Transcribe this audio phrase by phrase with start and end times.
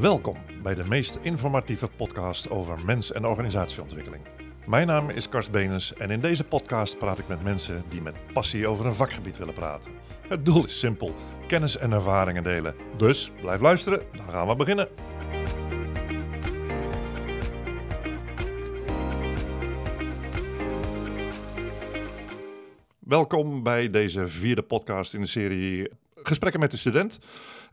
[0.00, 4.22] Welkom bij de meest informatieve podcast over mens- en organisatieontwikkeling.
[4.66, 8.16] Mijn naam is Karst Benes en in deze podcast praat ik met mensen die met
[8.32, 9.92] passie over een vakgebied willen praten.
[10.28, 11.14] Het doel is simpel:
[11.46, 12.74] kennis en ervaringen delen.
[12.96, 14.88] Dus blijf luisteren, dan gaan we beginnen.
[22.98, 25.88] Welkom bij deze vierde podcast in de serie
[26.26, 27.18] Gesprekken met de student.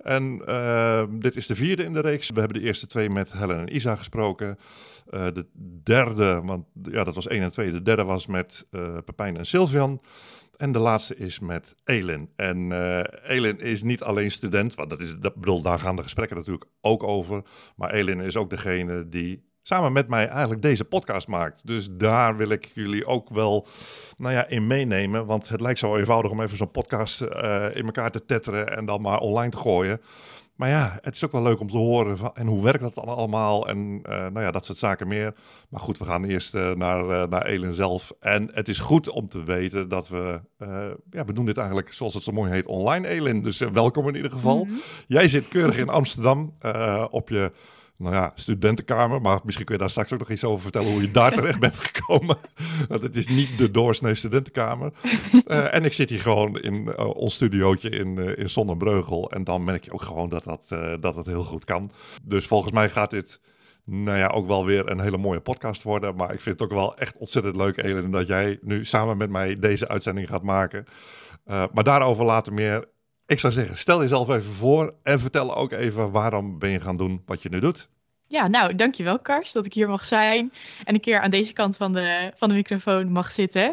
[0.03, 2.29] En uh, dit is de vierde in de reeks.
[2.29, 4.57] We hebben de eerste twee met Helen en Isa gesproken.
[5.09, 5.45] Uh, de
[5.83, 7.71] derde, want ja, dat was één en twee.
[7.71, 10.01] De derde was met uh, Pepijn en Sylvian.
[10.57, 12.29] En de laatste is met Elin.
[12.35, 12.71] En
[13.23, 16.65] Elin is niet alleen student, want dat is, dat, bedoel, daar gaan de gesprekken natuurlijk
[16.81, 17.43] ook over.
[17.75, 21.67] Maar Elin is ook degene die samen met mij eigenlijk deze podcast maakt.
[21.67, 23.67] Dus daar wil ik jullie ook wel
[24.17, 25.25] nou ja, in meenemen.
[25.25, 28.85] Want het lijkt zo eenvoudig om even zo'n podcast uh, in elkaar te tetteren en
[28.85, 30.01] dan maar online te gooien.
[30.55, 32.93] Maar ja, het is ook wel leuk om te horen van, en hoe werkt dat
[32.93, 35.33] dan allemaal en uh, nou ja, dat soort zaken meer.
[35.69, 38.13] Maar goed, we gaan eerst uh, naar, uh, naar Elin zelf.
[38.19, 40.41] En het is goed om te weten dat we,
[41.09, 43.43] ja, we doen dit eigenlijk zoals het zo mooi heet online Elin.
[43.43, 44.63] Dus welkom in ieder geval.
[44.63, 44.81] Mm -hmm.
[45.07, 46.57] Jij zit keurig in Amsterdam
[47.09, 47.51] op je
[48.01, 49.21] nou ja, studentenkamer.
[49.21, 51.59] Maar misschien kun je daar straks ook nog iets over vertellen hoe je daar terecht
[51.59, 52.37] bent gekomen.
[52.89, 54.91] Want het is niet de doorsnee studentenkamer.
[55.47, 59.31] Uh, en ik zit hier gewoon in uh, ons studiootje in, uh, in Zonnebreugel.
[59.31, 60.67] En dan merk je ook gewoon dat dat,
[60.99, 61.91] dat het heel goed kan.
[62.23, 63.41] Dus volgens mij gaat dit
[63.85, 66.15] nou ja, ook wel weer een hele mooie podcast worden.
[66.15, 69.29] Maar ik vind het ook wel echt ontzettend leuk, Elin, dat jij nu samen met
[69.29, 70.85] mij deze uitzending gaat maken.
[71.45, 72.87] maar daarover later meer.
[73.31, 76.97] Ik zou zeggen, stel jezelf even voor en vertel ook even waarom ben je gaan
[76.97, 77.89] doen wat je nu doet.
[78.27, 80.51] Ja, nou, dankjewel Kars dat ik hier mag zijn
[80.83, 83.67] en een keer aan deze kant van de, van de microfoon mag zitten.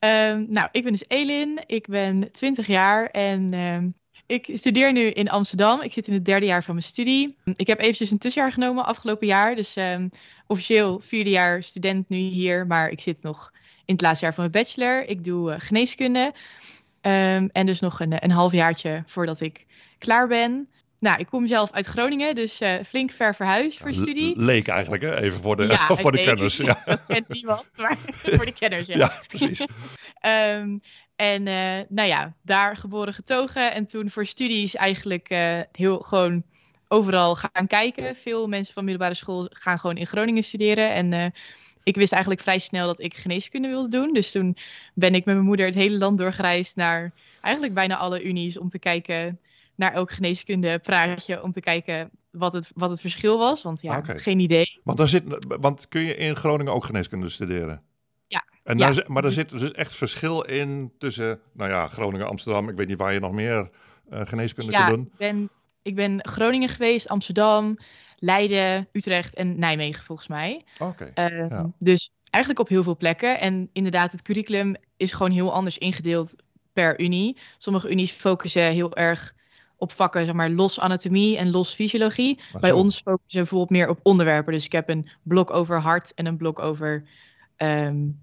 [0.00, 3.94] Um, nou, ik ben dus Elin, ik ben 20 jaar en um,
[4.26, 5.80] ik studeer nu in Amsterdam.
[5.80, 7.36] Ik zit in het derde jaar van mijn studie.
[7.54, 10.08] Ik heb eventjes een tussenjaar genomen afgelopen jaar, dus um,
[10.46, 13.52] officieel vierde jaar student nu hier, maar ik zit nog
[13.84, 15.04] in het laatste jaar van mijn bachelor.
[15.06, 16.32] Ik doe uh, geneeskunde.
[17.02, 19.66] Um, en dus nog een, een halfjaartje voordat ik
[19.98, 20.68] klaar ben.
[21.00, 24.34] Nou, ik kom zelf uit Groningen, dus uh, flink ver verhuisd voor studie.
[24.36, 25.20] Leek eigenlijk, hè?
[25.20, 26.56] Even voor de, ja, voor de kenners.
[26.56, 26.82] Ja.
[26.84, 27.96] Dat kent niemand, maar
[28.36, 28.96] voor de kenners, ja.
[28.96, 29.60] Ja, precies.
[29.60, 30.80] um,
[31.16, 33.72] en uh, nou ja, daar geboren getogen.
[33.72, 36.42] En toen voor studies eigenlijk uh, heel gewoon
[36.88, 38.16] overal gaan kijken.
[38.16, 40.90] Veel mensen van middelbare school gaan gewoon in Groningen studeren.
[40.90, 41.32] En
[41.82, 44.12] ik wist eigenlijk vrij snel dat ik geneeskunde wilde doen.
[44.12, 44.56] Dus toen
[44.94, 48.68] ben ik met mijn moeder het hele land doorgereisd naar eigenlijk bijna alle unies om
[48.68, 49.38] te kijken
[49.74, 53.62] naar elk geneeskunde praatje om te kijken wat het, wat het verschil was.
[53.62, 54.18] Want ja, okay.
[54.18, 54.80] geen idee.
[54.84, 55.22] Want, daar zit,
[55.60, 57.82] want kun je in Groningen ook geneeskunde studeren?
[58.26, 58.44] Ja.
[58.64, 59.04] En daar, ja.
[59.06, 62.68] Maar daar zit dus echt verschil in tussen, nou ja, Groningen, Amsterdam.
[62.68, 63.70] Ik weet niet waar je nog meer
[64.12, 65.06] uh, geneeskunde ja, kunt doen.
[65.06, 65.50] Ik ben,
[65.82, 67.76] ik ben Groningen geweest, Amsterdam,
[68.20, 70.64] Leiden, Utrecht en Nijmegen volgens mij.
[70.78, 71.10] Oké.
[71.10, 71.30] Okay.
[71.30, 71.70] Uh, ja.
[71.78, 73.40] Dus eigenlijk op heel veel plekken.
[73.40, 76.34] En inderdaad, het curriculum is gewoon heel anders ingedeeld
[76.72, 77.36] per unie.
[77.58, 79.34] Sommige unies focussen heel erg
[79.76, 82.40] op vakken, zeg maar, los anatomie en los fysiologie.
[82.60, 84.52] Bij ons focussen ze bijvoorbeeld meer op onderwerpen.
[84.52, 87.04] Dus ik heb een blok over hart en een blok over
[87.56, 88.20] um,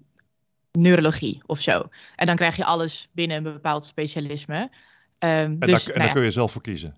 [0.72, 1.88] neurologie of zo.
[2.16, 4.60] En dan krijg je alles binnen een bepaald specialisme.
[4.60, 4.70] Um,
[5.20, 6.96] en dus, daar, en daar kun je zelf voor kiezen?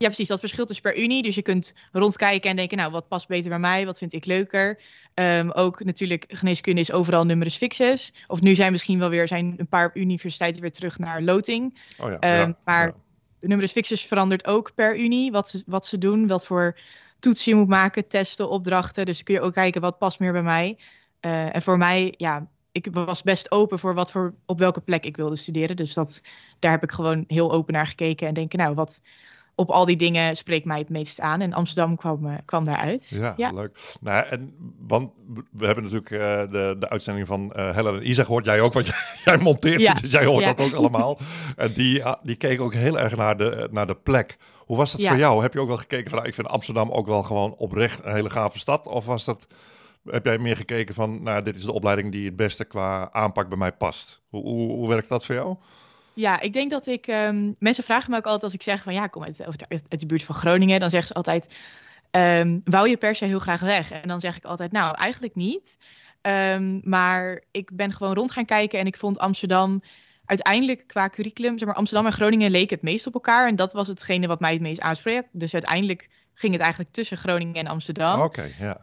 [0.00, 0.28] Ja, precies.
[0.28, 1.22] Dat verschilt dus per unie.
[1.22, 3.86] Dus je kunt rondkijken en denken, nou, wat past beter bij mij?
[3.86, 4.80] Wat vind ik leuker?
[5.14, 8.12] Um, ook natuurlijk, geneeskunde is overal numerus fixus.
[8.26, 11.78] Of nu zijn misschien wel weer, zijn een paar universiteiten weer terug naar loting.
[11.98, 12.94] Oh ja, um, ja, maar ja.
[13.38, 15.32] de numerus fixus verandert ook per unie.
[15.32, 16.78] Wat ze, wat ze doen, wat voor
[17.18, 19.06] toetsen je moet maken, testen, opdrachten.
[19.06, 20.78] Dus kun je ook kijken, wat past meer bij mij?
[21.20, 25.04] Uh, en voor mij, ja, ik was best open voor wat voor, op welke plek
[25.04, 25.76] ik wilde studeren.
[25.76, 26.22] Dus dat,
[26.58, 29.00] daar heb ik gewoon heel open naar gekeken en denken, nou, wat
[29.60, 31.40] op al die dingen spreekt mij het meest aan.
[31.40, 33.08] En Amsterdam kwam, kwam daaruit.
[33.08, 33.50] Ja, ja.
[33.52, 33.78] leuk.
[34.00, 34.54] Nou, en,
[34.86, 35.10] want
[35.50, 36.20] we hebben natuurlijk uh,
[36.52, 38.44] de, de uitzending van uh, Helen en Isa gehoord.
[38.44, 39.96] Jij ook, want jij, jij monteert Ja.
[39.96, 40.52] ze, dus jij hoort Ja.
[40.52, 41.18] dat ook allemaal.
[41.56, 44.36] En die, uh, die keek ook heel erg naar de, naar de plek.
[44.58, 45.42] Hoe was dat voor jou?
[45.42, 48.14] Heb je ook wel gekeken van, nou, ik vind Amsterdam ook wel gewoon oprecht een
[48.14, 48.86] hele gave stad?
[48.86, 49.46] Of was dat,
[50.04, 53.48] heb jij meer gekeken van, nou, dit is de opleiding die het beste qua aanpak
[53.48, 54.22] bij mij past?
[54.28, 55.56] Hoe, hoe, hoe werkt dat voor jou?
[56.14, 57.06] Ja, ik denk dat ik.
[57.06, 59.66] ehm, mensen vragen me ook altijd als ik zeg van ja, ik kom uit, uit,
[59.68, 60.80] uit de buurt van Groningen.
[60.80, 61.54] Dan zeggen ze altijd:
[62.10, 63.90] ehm, wou je per se heel graag weg?
[63.90, 65.78] En dan zeg ik altijd: nou, eigenlijk niet.
[66.20, 69.82] Ehm, maar ik ben gewoon rond gaan kijken en ik vond Amsterdam
[70.24, 73.48] uiteindelijk qua curriculum, zeg maar, Amsterdam en Groningen leken het meest op elkaar.
[73.48, 75.28] En dat was hetgene wat mij het meest aanspreekt.
[75.32, 78.20] Dus uiteindelijk ging het eigenlijk tussen Groningen en Amsterdam.
[78.20, 78.78] Oké, ja.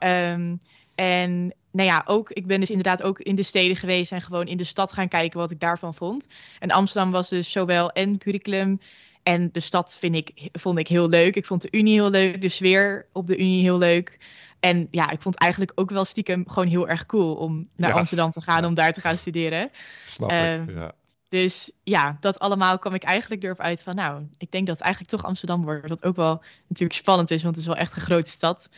[0.95, 4.47] En nou ja, ook, ik ben dus inderdaad ook in de steden geweest en gewoon
[4.47, 6.27] in de stad gaan kijken wat ik daarvan vond.
[6.59, 8.79] En Amsterdam was dus zowel en curriculum
[9.23, 11.35] en de stad vind ik, vond ik heel leuk.
[11.35, 14.19] Ik vond de Unie heel leuk, de sfeer op de Unie heel leuk.
[14.59, 18.31] En ja, ik vond eigenlijk ook wel stiekem gewoon heel erg cool om naar Amsterdam
[18.31, 19.69] te gaan, om daar te gaan studeren.
[20.05, 20.91] Snap ik, ehm, ja.
[21.29, 24.83] Dus ja, dat allemaal kwam ik eigenlijk erop uit van, nou, ik denk dat het
[24.85, 25.87] eigenlijk toch Amsterdam wordt.
[25.87, 28.69] Wat ook wel natuurlijk spannend is, want het is wel echt een grote stad.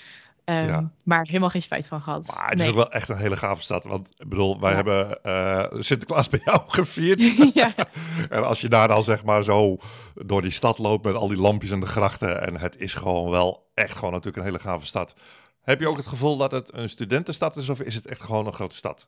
[0.49, 2.27] Ehm, maar helemaal geen spijt van gehad.
[2.27, 3.83] Maar het is ook wel echt een hele gave stad.
[3.83, 7.21] Want ik bedoel, wij hebben uh, Sinterklaas bij jou gevierd.
[7.53, 7.73] ja.
[8.29, 9.77] en als je daar dan zeg maar zo
[10.13, 12.41] door die stad loopt met al die lampjes en de grachten.
[12.41, 15.15] En het is gewoon wel echt gewoon natuurlijk een hele gave stad.
[15.61, 18.45] Heb je ook het gevoel dat het een studentenstad is of is het echt gewoon
[18.45, 19.07] een grote stad?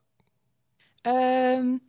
[1.01, 1.81] Um,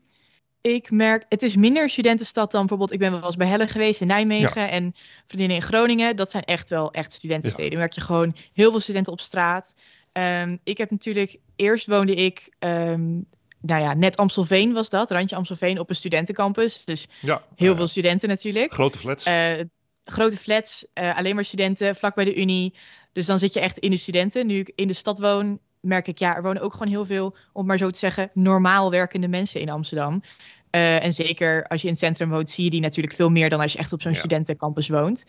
[0.63, 4.01] ik merk, het is minder studentenstad dan bijvoorbeeld, ik ben wel eens bij Helle geweest
[4.01, 4.95] in Nijmegen en
[5.27, 6.17] vriendinnen in Groningen.
[6.17, 7.73] Dat zijn echt wel echt studentensteden.
[7.73, 7.79] Ja.
[7.79, 9.75] merk je gewoon heel veel studenten op straat.
[10.13, 13.27] Um, ik heb natuurlijk, eerst woonde ik, um,
[13.61, 16.83] nou ja, net Amstelveen was dat, randje Amstelveen op een studentencampus.
[16.85, 18.73] Dus ja, heel veel studenten natuurlijk.
[18.73, 19.27] Grote flats.
[19.27, 19.61] Uh,
[20.05, 22.75] grote flats, uh, alleen maar studenten, vlak bij de Unie.
[23.13, 24.47] Dus dan zit je echt in de studenten.
[24.47, 27.37] Nu ik in de stad woon, merk ik, ja, er wonen ook gewoon heel veel,
[27.53, 30.23] om maar zo te zeggen, normaal werkende mensen in Amsterdam.
[30.71, 33.49] Uh, en zeker als je in het centrum woont, zie je die natuurlijk veel meer
[33.49, 35.27] dan als je echt op zo'n studentencampus woont.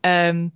[0.00, 0.52] Um,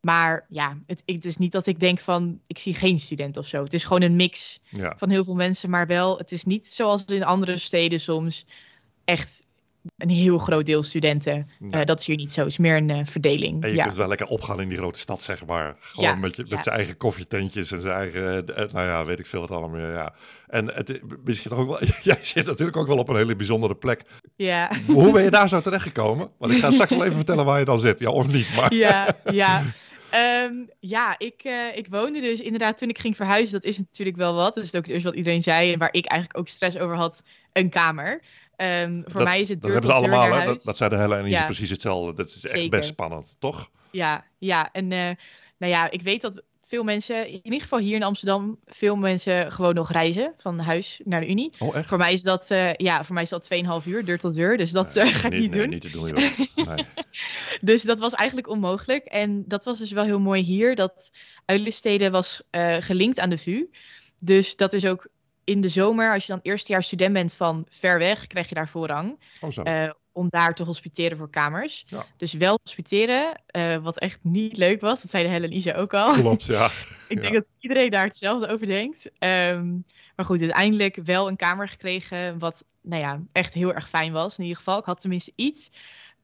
[0.00, 3.46] maar ja, het, het, is niet dat ik denk van, ik zie geen student of
[3.46, 3.62] zo.
[3.62, 4.94] Het is gewoon een mix ja.
[4.96, 8.46] van heel veel mensen, maar wel, het is niet zoals in andere steden soms
[9.04, 9.46] echt
[9.96, 11.48] een heel groot deel studenten.
[11.70, 12.40] Eh, dat is hier niet zo.
[12.40, 13.62] Het is meer een uh, verdeling.
[13.62, 13.84] En je ja.
[13.84, 15.76] kunt wel lekker opgaan in die grote stad, zeg maar.
[15.80, 19.26] Gewoon met, je, met zijn eigen koffietentjes en zijn eigen, uh, nou ja, weet ik
[19.26, 19.80] veel wat allemaal.
[19.80, 20.14] Ja.
[20.46, 24.02] En het, misschien ook wel, jij zit natuurlijk ook wel op een hele bijzondere plek.
[24.36, 24.70] Ja.
[24.86, 26.30] Hoe ben je daar zo terechtgekomen?
[26.38, 27.98] Want ik ga straks wel even vertellen waar je dan zit.
[27.98, 28.54] Ja, of niet.
[28.54, 28.74] Maar.
[28.74, 29.62] Ja, ja.
[30.14, 33.52] Um, ja, ik, uh, ik woonde dus inderdaad toen ik ging verhuizen.
[33.52, 34.54] Dat is natuurlijk wel wat.
[34.54, 35.72] Dat is ook eerst wat iedereen zei.
[35.72, 37.22] En waar ik eigenlijk ook stress over had.
[37.52, 38.20] Een kamer.
[38.62, 40.44] Um, voor mij is het Dat hebben ze allemaal, hè?
[40.44, 41.44] Dat, dat de Helle en ja.
[41.44, 42.14] precies hetzelfde.
[42.14, 43.70] Dat is echt best spannend, toch?
[43.90, 44.68] Ja, ja.
[44.72, 45.10] En uh,
[45.58, 49.52] nou ja, ik weet dat veel mensen, in ieder geval hier in Amsterdam, veel mensen
[49.52, 51.52] gewoon nog reizen van huis naar de Unie.
[51.58, 51.88] Oh, echt?
[51.88, 53.48] Voor mij is dat, uh, ja, voor mij is dat
[53.82, 54.56] 2,5 uur, deur tot deur.
[54.56, 55.68] Dus dat nee, uh, ga ik niet, niet nee, doen.
[55.68, 56.14] Niet te doen,
[56.76, 56.86] nee.
[57.70, 59.04] dus dat was eigenlijk onmogelijk.
[59.04, 61.10] En dat was dus wel heel mooi hier, dat
[61.44, 62.42] Uilensteden was
[62.78, 63.70] gelinkt aan de VU.
[64.18, 65.08] Dus dat is ook
[65.50, 68.68] in de zomer, als je dan eerstejaars student bent van ver weg, krijg je daar
[68.68, 69.18] voorrang.
[69.40, 69.62] Oh, zo.
[69.62, 71.84] Uh, om daar te hospiteren voor kamers.
[71.86, 72.06] Ja.
[72.16, 75.02] Dus wel hospiteren, uh, wat echt niet leuk was.
[75.02, 76.12] Dat zei de Helen Isa ook al.
[76.12, 76.66] Klopt, ja.
[77.08, 77.20] ik ja.
[77.20, 79.10] denk dat iedereen daar hetzelfde over denkt.
[79.18, 79.84] Um,
[80.16, 84.38] maar goed, uiteindelijk wel een kamer gekregen, wat nou ja, echt heel erg fijn was.
[84.38, 85.70] In ieder geval, ik had tenminste iets.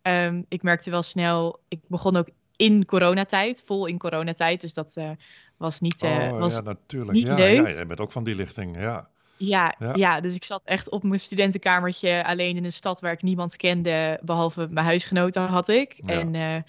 [0.02, 4.60] Um, ik merkte wel snel, ik begon ook in coronatijd, vol in coronatijd.
[4.60, 5.10] Dus dat uh,
[5.56, 7.12] was niet, uh, oh, was ja, natuurlijk.
[7.12, 7.56] niet ja, leuk.
[7.56, 9.08] Ja, jij bent ook van die lichting, ja.
[9.36, 9.94] Ja, Ja.
[9.94, 10.20] ja.
[10.20, 14.20] dus ik zat echt op mijn studentenkamertje alleen in een stad waar ik niemand kende,
[14.22, 15.94] behalve mijn huisgenoten had ik.
[16.06, 16.14] Ja.
[16.14, 16.62] En eh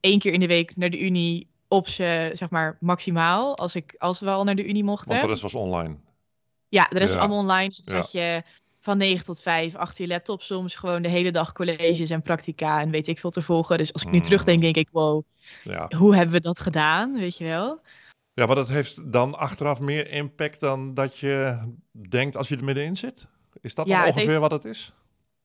[0.00, 3.94] één keer in de week naar de Unie op ze, zeg maar, maximaal, als, ik,
[3.98, 5.08] als we al naar de Unie mochten.
[5.08, 5.96] Want de rest was online.
[6.68, 7.14] Ja, de rest Ja.
[7.16, 7.68] is allemaal online.
[7.68, 8.42] Dus zat je
[8.80, 12.80] van 9 tot 5 achter je laptop soms gewoon de hele dag colleges en practica
[12.80, 13.78] en weet ik veel te volgen.
[13.78, 14.22] Dus als ik nu Mm.
[14.22, 15.22] terugdenk, denk ik, wow,
[15.64, 15.90] Ja.
[15.96, 17.80] hoe hebben we dat gedaan, weet je wel?
[18.38, 21.58] Ja, maar dat heeft dan achteraf meer impact dan dat je
[22.08, 23.26] denkt als je er middenin zit?
[23.60, 24.92] Is dat Ja, dan het ongeveer heeft- wat het is?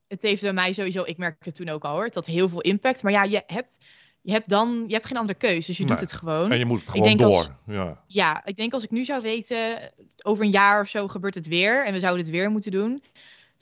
[0.08, 2.62] het heeft bij mij sowieso, ik merkte het toen ook al hoor, had heel veel
[2.62, 3.04] impact.
[3.04, 3.78] Maar ja, je hebt,
[4.22, 5.92] je hebt dan, je hebt geen andere keus, dus je Nee.
[5.92, 6.52] doet het gewoon.
[6.52, 7.30] En je moet het Ik gewoon denk door.
[7.38, 8.04] als- Ja.
[8.08, 9.92] Ja, ik denk als ik nu zou weten,
[10.24, 13.04] over een jaar of zo gebeurt het weer en we zouden het weer moeten doen,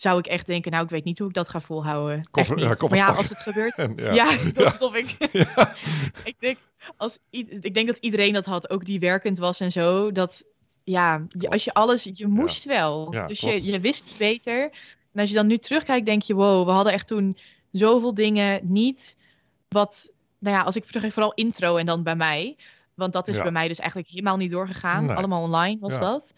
[0.01, 2.27] zou ik echt denken, nou ik weet niet hoe ik dat ga volhouden.
[2.31, 4.13] Koffer- ja, maar ja, als het gebeurt, En, ja.
[4.13, 5.15] ja, dan stop ik.
[6.23, 6.57] Ik, denk,
[6.97, 10.43] als, ik denk dat iedereen dat had, ook die werkend was en zo, dat
[10.83, 13.09] ja, als je alles, je moest wel.
[13.09, 13.63] Dus klopt.
[13.63, 14.63] je, je wist beter.
[15.13, 17.37] En als je dan nu terugkijkt, denk je, wow, we hadden echt toen
[17.71, 19.17] zoveel dingen niet.
[19.69, 22.57] Wat, nou ja, als ik terug vooral intro en dan bij mij.
[22.93, 23.41] Want dat is Ja.
[23.41, 25.05] bij mij dus eigenlijk helemaal niet doorgegaan.
[25.05, 25.15] Nee.
[25.15, 25.99] Allemaal online was Ja.
[25.99, 26.33] dat.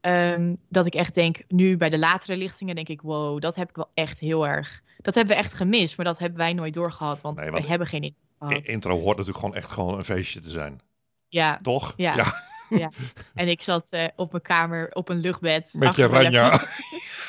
[0.00, 3.68] Ehm, dat ik echt denk, nu bij de latere lichtingen, denk ik, wow, dat heb
[3.68, 4.82] ik wel echt heel erg.
[4.98, 7.86] Dat hebben we echt gemist, maar dat hebben wij nooit doorgehad, want Nee, we hebben
[7.86, 8.64] geen intro gehad.
[8.64, 10.80] Intro hoort natuurlijk gewoon echt gewoon een feestje te zijn.
[11.28, 11.92] Ja, Toch?
[11.96, 12.14] Ja.
[12.16, 12.32] ja.
[12.78, 12.90] ja.
[13.34, 15.72] En ik zat eh, op mijn kamer op een luchtbed.
[15.72, 16.50] Met je ranja.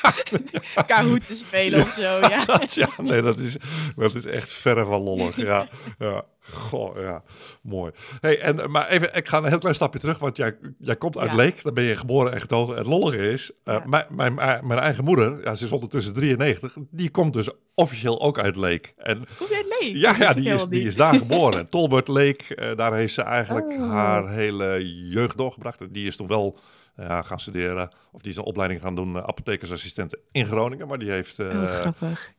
[0.86, 2.44] Kahoot te spelen of zo, ja.
[2.58, 3.56] Dat, ja, nee, dat is,
[3.96, 5.36] dat is echt verre van lollig.
[5.36, 6.22] Ja, ja.
[6.52, 7.22] Goh, ja.
[7.62, 7.92] Mooi.
[8.20, 11.18] Hey, en, maar even, ik ga een heel klein stapje terug, want jij, jij komt
[11.18, 11.36] uit Ja.
[11.36, 11.62] Leek.
[11.62, 12.76] Daar ben je geboren en getogen.
[12.76, 13.82] Het lollige is, eh, Ja.
[13.86, 14.34] mijn, mijn,
[14.66, 18.94] mijn eigen moeder, ja, ze is ondertussen 93, die komt dus officieel ook uit Leek.
[18.96, 19.96] En Kom je uit Leek?
[19.96, 21.68] ja, ja die, is, die is daar geboren.
[21.68, 23.90] Tolbert Leek, eh, daar heeft ze eigenlijk Oh.
[23.90, 25.92] haar hele jeugd doorgebracht.
[25.94, 26.58] Die is toen wel
[27.00, 30.88] ja, gaan studeren, of die is een opleiding gaan doen, eh, apothekersassistent in Groningen.
[30.88, 31.86] Maar die heeft, eh,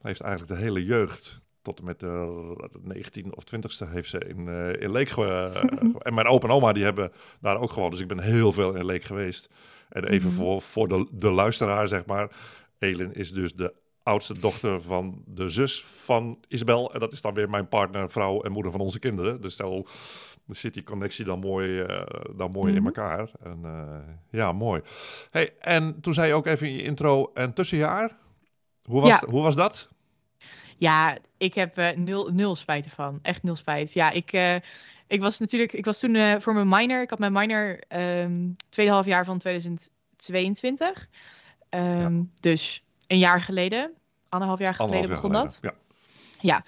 [0.02, 4.48] heeft eigenlijk de hele jeugd tot en met de 19 of 20ste heeft ze in,
[4.48, 5.10] uh, in Leek
[6.08, 7.92] En mijn opa en oma die hebben daar ook gewoond.
[7.92, 9.50] Dus ik ben heel veel in Leek geweest.
[9.90, 10.38] En even mhm.
[10.38, 12.32] voor, voor de, de luisteraar, zeg maar.
[12.80, 16.94] Elin is dus de oudste dochter van de zus van Isabel.
[16.94, 19.42] En dat is dan weer mijn partner, vrouw en moeder van onze kinderen.
[19.42, 19.84] Dus zo
[20.48, 22.02] zit die connectie dan mooi, uh,
[22.36, 22.86] dan mooi in mhm.
[22.86, 23.30] elkaar.
[23.44, 24.82] En, uh, ja, mooi.
[25.30, 28.12] Hey, en toen zei je ook even in je intro een tussenjaar.
[28.84, 29.90] Hoe was, hoe was dat?
[30.78, 33.20] Ja, ik heb uh, nul, nul spijt ervan.
[33.22, 33.94] Echt nul spijt.
[33.94, 34.62] Ja, ik,
[35.08, 37.02] ik was natuurlijk, ik was toen voor mijn minor.
[37.02, 41.08] Ik had mijn minor um, tweede half jaar van 2022.
[41.70, 43.92] Um, Dus een jaar geleden,
[44.30, 45.60] anderhalf jaar geleden begon dat.
[45.62, 45.74] Ja.
[46.40, 46.64] ja.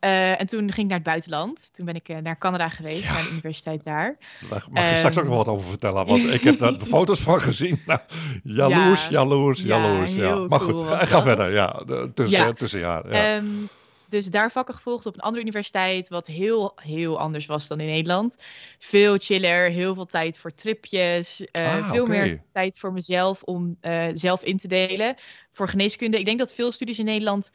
[0.00, 1.74] Uh, en toen ging ik naar het buitenland.
[1.74, 4.16] Toen ben ik uh, naar Canada geweest, naar de universiteit daar.
[4.50, 7.20] Daar mag je straks ook nog wat over vertellen, want ik heb daar de foto's
[7.20, 7.80] van gezien.
[7.86, 8.00] Nou,
[8.42, 10.14] jaloers, ja, jaloers, jaloers.
[10.14, 11.52] Ja, Maar goed, ga, ga verder.
[11.52, 11.82] Ja,
[12.14, 12.52] tussen, ja.
[12.52, 13.12] tussenjaar.
[13.12, 13.36] Ja.
[13.36, 13.68] Um,
[14.08, 17.86] dus daar vakken gevolgd op een andere universiteit, wat heel, heel anders was dan in
[17.86, 18.36] Nederland.
[18.78, 23.78] Veel chiller, heel veel tijd voor tripjes, uh, veel meer tijd voor mezelf om
[24.14, 25.16] zelf in te delen.
[25.52, 27.50] Voor geneeskunde, ik denk dat veel studies in Nederland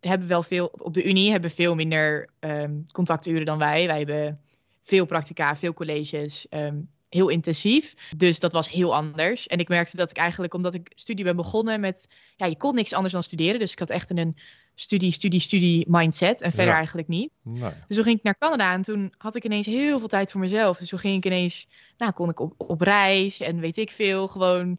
[0.00, 3.86] hebben wel veel, op de Unie hebben veel minder um, contacturen dan wij.
[3.86, 4.40] Wij hebben
[4.82, 7.94] veel practica, veel colleges, um, heel intensief.
[8.16, 9.46] Dus dat was heel anders.
[9.46, 12.74] En ik merkte dat ik eigenlijk, omdat ik studie ben begonnen met, ja, je kon
[12.74, 13.60] niks anders dan studeren.
[13.60, 14.36] Dus ik had echt een
[14.74, 17.40] studie, studie, studie mindset en verder eigenlijk niet.
[17.44, 17.70] Nee.
[17.86, 20.40] Dus toen ging ik naar Canada en toen had ik ineens heel veel tijd voor
[20.40, 20.78] mezelf.
[20.78, 24.28] Dus toen ging ik ineens, nou kon ik op, op reis en weet ik veel,
[24.28, 24.78] gewoon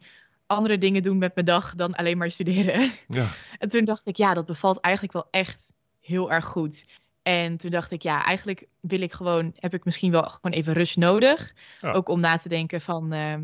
[0.49, 2.91] andere dingen doen met mijn dag dan alleen maar studeren.
[3.07, 3.27] Ja.
[3.59, 6.85] En toen dacht ik, ja, dat bevalt eigenlijk wel echt heel erg goed.
[7.23, 10.73] En toen dacht ik, ja, eigenlijk wil ik gewoon, heb ik misschien wel gewoon even
[10.73, 11.53] rust nodig.
[11.81, 13.35] Ook om na te denken van, uh,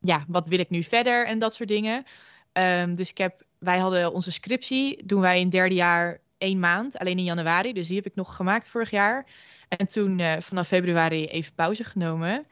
[0.00, 2.04] ja, wat wil ik nu verder en dat soort dingen.
[2.52, 6.98] Um, dus ik heb, wij hadden onze scriptie, doen wij in derde jaar één maand,
[6.98, 7.72] alleen in januari.
[7.72, 9.26] Dus die heb ik nog gemaakt vorig jaar.
[9.68, 12.46] En toen uh, vanaf februari even pauze genomen.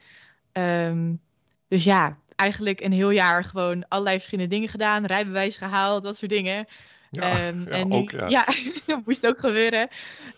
[0.53, 1.21] Um,
[1.67, 5.05] dus ja, eigenlijk een heel jaar gewoon allerlei verschillende dingen gedaan.
[5.05, 6.67] Rijbewijs gehaald, dat soort dingen.
[7.11, 8.27] Ja, um, ja, en nu, ook, ja.
[8.27, 8.45] ja
[9.05, 9.87] moest ook gebeuren.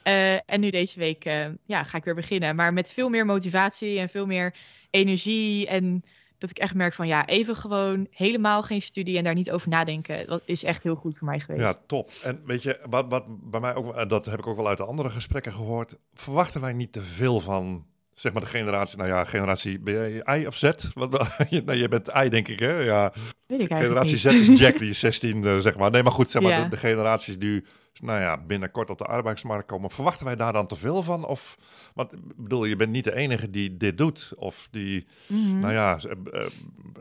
[0.04, 2.56] Uh, en nu deze week uh, ja, ga ik weer beginnen.
[2.56, 4.56] Maar met veel meer motivatie en veel meer
[4.90, 5.68] energie.
[5.68, 6.04] En
[6.38, 9.70] dat ik echt merk van ja, even gewoon helemaal geen studie en daar niet over
[9.70, 10.26] nadenken.
[10.26, 11.64] Dat is echt heel goed voor mij geweest.
[11.64, 12.10] Ja, top.
[12.24, 14.86] En weet je, wat, wat bij mij ook, dat heb ik ook wel uit de
[14.86, 15.98] andere gesprekken gehoord.
[16.14, 17.86] Verwachten wij niet te veel van
[18.22, 20.72] zeg maar de generatie, nou ja, generatie, ben jij I of Z?
[20.94, 21.28] Wat,
[21.66, 22.80] nee, je bent I, denk ik, hè?
[22.80, 23.14] Ja.
[23.48, 25.92] Weet ik generatie Z is Jack, die is 16, uh, zeg maar.
[25.92, 27.64] Nee, maar goed, zeg maar, de, de, generaties die,
[28.00, 31.26] nou ja, binnenkort op de arbeidsmarkt komen, verwachten wij daar dan te veel van?
[31.26, 31.58] Of,
[31.94, 35.60] want, bedoel, je bent niet de enige die dit doet, of die, mm -hmm.
[35.60, 36.00] nou ja,
[36.34, 36.46] uh,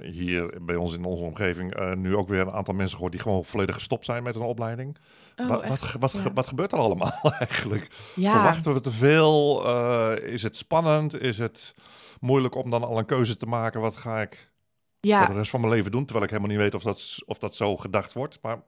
[0.01, 3.21] hier bij ons in onze omgeving uh, nu ook weer een aantal mensen gehoord die
[3.21, 4.97] gewoon volledig gestopt zijn met een opleiding.
[5.37, 6.33] Oh, wat, wat, wat, ja.
[6.33, 7.91] wat, gebeurt er allemaal eigenlijk?
[8.15, 8.33] Ja.
[8.33, 9.63] Verwachten we te veel?
[9.67, 11.21] Uh, is het spannend?
[11.21, 11.75] Is het
[12.21, 13.81] moeilijk om dan al een keuze te maken?
[13.81, 14.51] Wat ga ik
[15.01, 15.19] ja.
[15.19, 16.05] voor de rest van mijn leven doen?
[16.05, 18.39] Terwijl ik helemaal niet weet of dat, of dat zo gedacht wordt.
[18.43, 18.63] Maar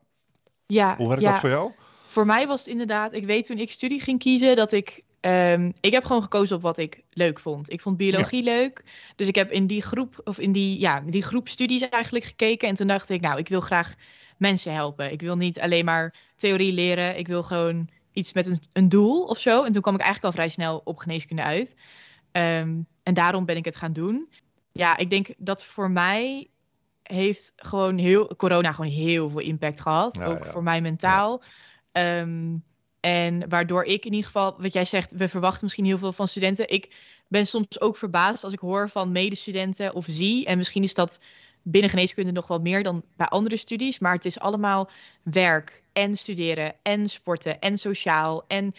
[0.66, 1.72] ja, hoe werkt dat voor jou?
[2.12, 5.72] Voor mij was het inderdaad, ik weet toen ik studie ging kiezen, dat ik Um,
[5.80, 7.72] ik heb gewoon gekozen op wat ik leuk vond.
[7.72, 8.84] Ik vond biologie leuk.
[9.16, 12.68] Dus ik heb in die groep, of in die, ja, die groep studies eigenlijk gekeken.
[12.68, 13.94] En toen dacht ik, nou, ik wil graag
[14.36, 15.12] mensen helpen.
[15.12, 17.18] Ik wil niet alleen maar theorie leren.
[17.18, 19.64] Ik wil gewoon iets met een, een doel of zo.
[19.64, 21.76] En toen kwam ik eigenlijk al vrij snel op geneeskunde uit.
[22.32, 24.28] Um, en daarom ben ik het gaan doen.
[24.72, 26.48] Ja, ik denk dat voor mij
[27.02, 30.22] heeft gewoon heel corona gewoon heel veel impact gehad.
[30.22, 31.42] ook voor mij mentaal.
[31.42, 31.48] Ja.
[31.92, 32.64] Um,
[33.00, 36.28] en waardoor ik in ieder geval, wat jij zegt, we verwachten misschien heel veel van
[36.28, 36.68] studenten.
[36.68, 36.94] Ik
[37.28, 40.46] ben soms ook verbaasd als ik hoor van medestudenten of zie.
[40.46, 41.20] En misschien is dat
[41.62, 43.98] binnen geneeskunde nog wel meer dan bij andere studies.
[43.98, 44.90] Maar het is allemaal
[45.22, 48.44] werk en studeren en sporten en sociaal.
[48.48, 48.74] En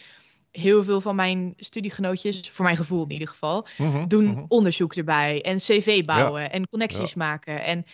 [0.50, 4.44] heel veel van mijn studiegenootjes, voor mijn gevoel in ieder geval, mhm, doen mhm.
[4.48, 7.64] onderzoek erbij en cv bouwen en connecties maken.
[7.64, 7.86] En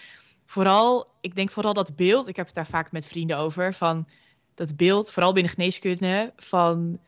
[0.46, 4.06] vooral, ik denk vooral dat beeld, ik heb het daar vaak met vrienden over, van
[4.60, 6.98] dat beeld, vooral binnen geneeskunde, van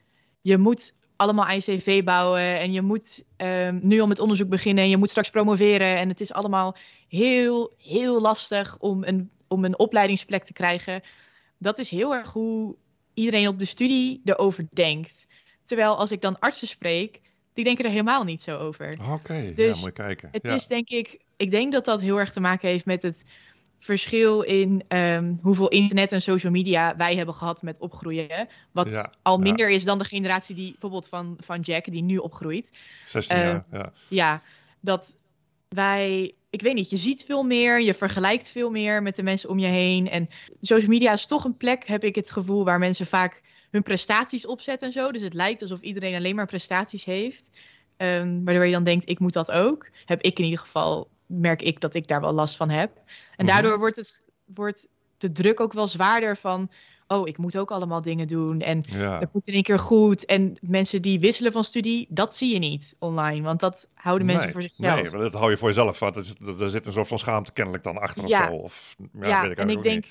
[0.40, 4.90] je moet allemaal ICV bouwen en je moet um, nu al met onderzoek beginnen en
[4.90, 5.96] je moet straks promoveren.
[5.96, 6.76] En het is allemaal
[7.08, 11.02] heel, heel lastig om een, om een opleidingsplek te krijgen.
[11.58, 12.76] Dat is heel erg hoe
[13.14, 15.26] iedereen op de studie erover denkt.
[15.64, 17.20] Terwijl als ik dan artsen spreek,
[17.52, 18.98] die denken er helemaal niet zo over.
[19.10, 20.28] Oké, dus ja, mooi kijken.
[20.32, 23.24] Het is denk ik, ik denk dat dat heel erg te maken heeft met het
[23.82, 28.48] verschil in um, hoeveel internet en social media wij hebben gehad met opgroeien.
[28.72, 32.72] Wat al minder is dan de generatie die bijvoorbeeld van, van Jack, die nu opgroeit.
[33.06, 33.92] 16 uh, jaar, ja.
[34.08, 34.42] Ja,
[34.80, 35.16] dat
[35.68, 39.48] wij, ik weet niet, je ziet veel meer, je vergelijkt veel meer met de mensen
[39.48, 40.10] om je heen.
[40.10, 40.28] En
[40.60, 44.46] social media is toch een plek, heb ik het gevoel, waar mensen vaak hun prestaties
[44.46, 45.12] opzetten en zo.
[45.12, 47.50] Dus het lijkt alsof iedereen alleen maar prestaties heeft.
[47.96, 49.90] Um, waardoor je dan denkt, ik moet dat ook.
[50.04, 51.08] Heb ik in ieder geval,
[51.40, 52.90] merk ik dat ik daar wel last van heb.
[52.96, 53.02] En
[53.36, 53.46] Mhm.
[53.46, 54.22] daardoor wordt, het,
[54.54, 56.70] wordt de druk ook wel zwaarder van...
[57.06, 59.18] oh, ik moet ook allemaal dingen doen en Ja.
[59.18, 60.24] het moet in één keer goed.
[60.24, 63.42] En mensen die wisselen van studie, dat zie je niet online.
[63.42, 65.12] Want dat houden mensen nee, voor zichzelf.
[65.12, 65.98] Nee, dat hou je voor jezelf.
[65.98, 66.36] Want er zit,
[66.70, 68.40] zit een soort van schaamte kennelijk dan achter Ja.
[68.40, 68.54] of zo.
[68.54, 70.04] Of, ja, Ja, weet ik en ik denk,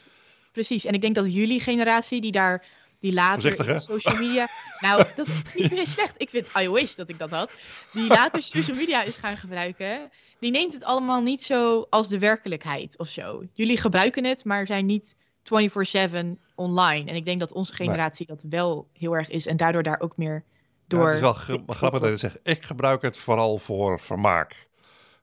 [0.51, 0.85] precies.
[0.85, 2.65] En ik denk dat jullie generatie, die daar,
[2.99, 4.47] die later social media.
[4.79, 6.13] nou, dat is niet meer slecht.
[6.17, 7.51] Ik vind, I wish dat ik dat had.
[7.93, 10.09] Die later social media is gaan gebruiken.
[10.41, 13.43] Die neemt het allemaal niet zo als de werkelijkheid of zo.
[13.53, 17.09] Jullie gebruiken het, maar zijn niet 24/7 online.
[17.09, 20.17] En ik denk dat onze generatie dat wel heel erg is en daardoor daar ook
[20.17, 20.43] meer
[20.87, 20.99] door.
[20.99, 24.67] Ja, het is wel gra- grappig dat je zegt, ik gebruik het vooral voor vermaak.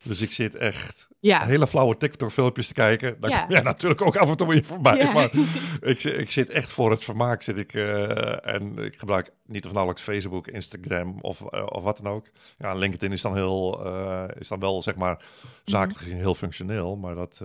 [0.03, 1.45] Dus ik zit echt Ja.
[1.45, 3.21] hele flauwe TikTok-filmpjes te kijken.
[3.21, 3.41] Daar Ja.
[3.41, 4.97] kom jij natuurlijk ook af en toe in voorbij.
[4.97, 5.13] Ja.
[5.13, 5.31] Maar
[5.81, 7.43] ik, ik zit echt voor het vermaak.
[7.43, 11.97] Zit ik, eh, en ik gebruik niet of nauwelijks Facebook, Instagram of, eh, of wat
[12.03, 12.27] dan ook.
[12.59, 15.25] Ja, LinkedIn is dan, heel, eh, is dan wel, zeg maar,
[15.65, 16.97] zakelijk gezien heel functioneel.
[16.97, 17.43] Maar dat,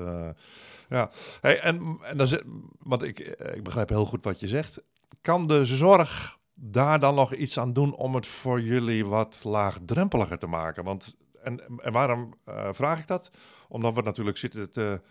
[0.90, 1.10] ja.
[1.42, 2.44] Hey, en, en dan, zit-
[2.80, 3.20] want ik,
[3.54, 4.82] ik begrijp heel goed wat je zegt.
[5.22, 10.38] Kan de zorg daar dan nog iets aan doen om het voor jullie wat laagdrempeliger
[10.38, 10.84] te maken?
[10.84, 13.32] Want, en, en waarom eh, vraag ik dat?
[13.68, 15.02] Omdat we natuurlijk zitten te,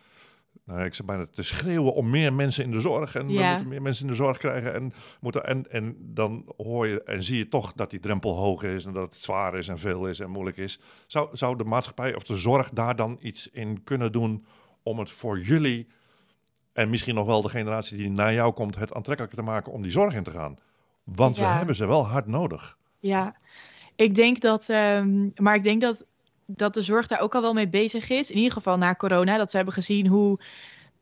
[0.64, 3.14] nou, ik zeg bijna te schreeuwen om meer mensen in de zorg.
[3.14, 4.74] En we moeten meer mensen in de zorg krijgen.
[4.74, 8.62] En, moeten, en, en dan hoor je en zie je toch dat die drempel hoog
[8.62, 10.80] is en dat het zwaar is en veel is en moeilijk is.
[11.06, 14.46] Zou, zou de maatschappij of de zorg daar dan iets in kunnen doen
[14.82, 15.88] om het voor jullie
[16.72, 19.82] en misschien nog wel de generatie die na jou komt, het aantrekkelijker te maken om
[19.82, 20.58] die zorg in te gaan?
[21.04, 22.78] Want we hebben ze wel hard nodig.
[22.98, 23.36] Ja,
[23.96, 26.06] ik denk dat, ehm, maar ik denk dat,
[26.56, 28.30] dat de zorg daar ook al wel mee bezig is.
[28.30, 30.40] In ieder geval na corona, dat ze hebben gezien hoe,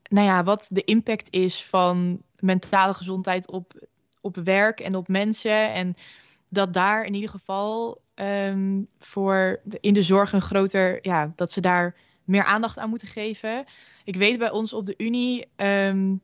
[0.08, 3.88] nou ja, wat de impact is van mentale gezondheid op,
[4.20, 5.72] op werk en op mensen.
[5.72, 5.94] En
[6.48, 11.52] dat daar in ieder geval ehm, voor de, in de zorg een groter, ja, dat
[11.52, 13.64] ze daar meer aandacht aan moeten geven.
[14.04, 15.48] Ik weet bij ons op de Unie.
[15.56, 16.14] ehm,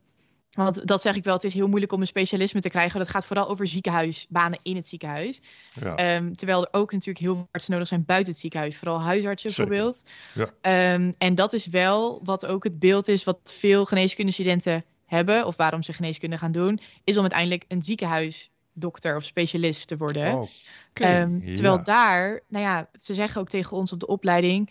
[0.57, 2.99] want dat zeg ik wel, het is heel moeilijk om een specialisme te krijgen.
[2.99, 5.40] Dat gaat vooral over ziekenhuisbanen in het ziekenhuis.
[5.81, 5.95] Ja.
[5.95, 8.77] Ehm, terwijl er ook natuurlijk heel veel artsen nodig zijn buiten het ziekenhuis.
[8.77, 9.66] Vooral huisartsen Zeker.
[9.66, 10.05] bijvoorbeeld.
[10.35, 10.51] Ja.
[10.61, 15.47] Ehm, en dat is wel wat ook het beeld is wat veel geneeskundestudenten hebben.
[15.47, 16.81] Of waarom ze geneeskunde gaan doen.
[17.05, 20.49] Is om uiteindelijk een ziekenhuisdokter of specialist te worden.
[20.92, 21.83] Ehm, terwijl ja.
[21.83, 24.71] daar, nou ja, ze zeggen ook tegen ons op de opleiding,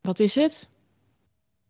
[0.00, 0.68] wat is het?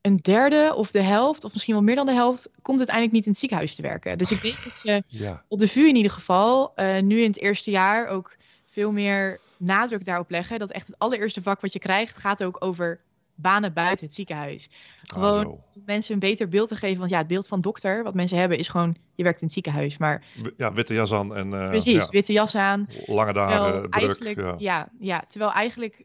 [0.00, 3.24] Een derde of de helft, of misschien wel meer dan de helft, komt uiteindelijk niet
[3.24, 4.18] in het ziekenhuis te werken.
[4.18, 7.26] Dus ik denk dat ze Ja, op de VU in ieder geval, eh, nu in
[7.30, 8.36] het eerste jaar ook
[8.66, 10.58] veel meer nadruk daarop leggen.
[10.58, 13.00] Dat echt het allereerste vak wat je krijgt, gaat ook over
[13.34, 14.68] banen buiten het ziekenhuis.
[15.02, 15.48] Gewoon Ah, zo.
[15.48, 16.98] om mensen een beter beeld te geven.
[16.98, 19.54] Want ja, het beeld van dokter, wat mensen hebben, is gewoon, je werkt in het
[19.54, 19.98] ziekenhuis.
[19.98, 20.24] Maar
[20.56, 22.88] Ja, witte jas aan en eh, precies, ja, witte jas aan.
[23.06, 24.36] lange dagen, druk.
[24.40, 24.54] Ja.
[24.58, 24.88] ja.
[24.98, 26.04] Ja, terwijl eigenlijk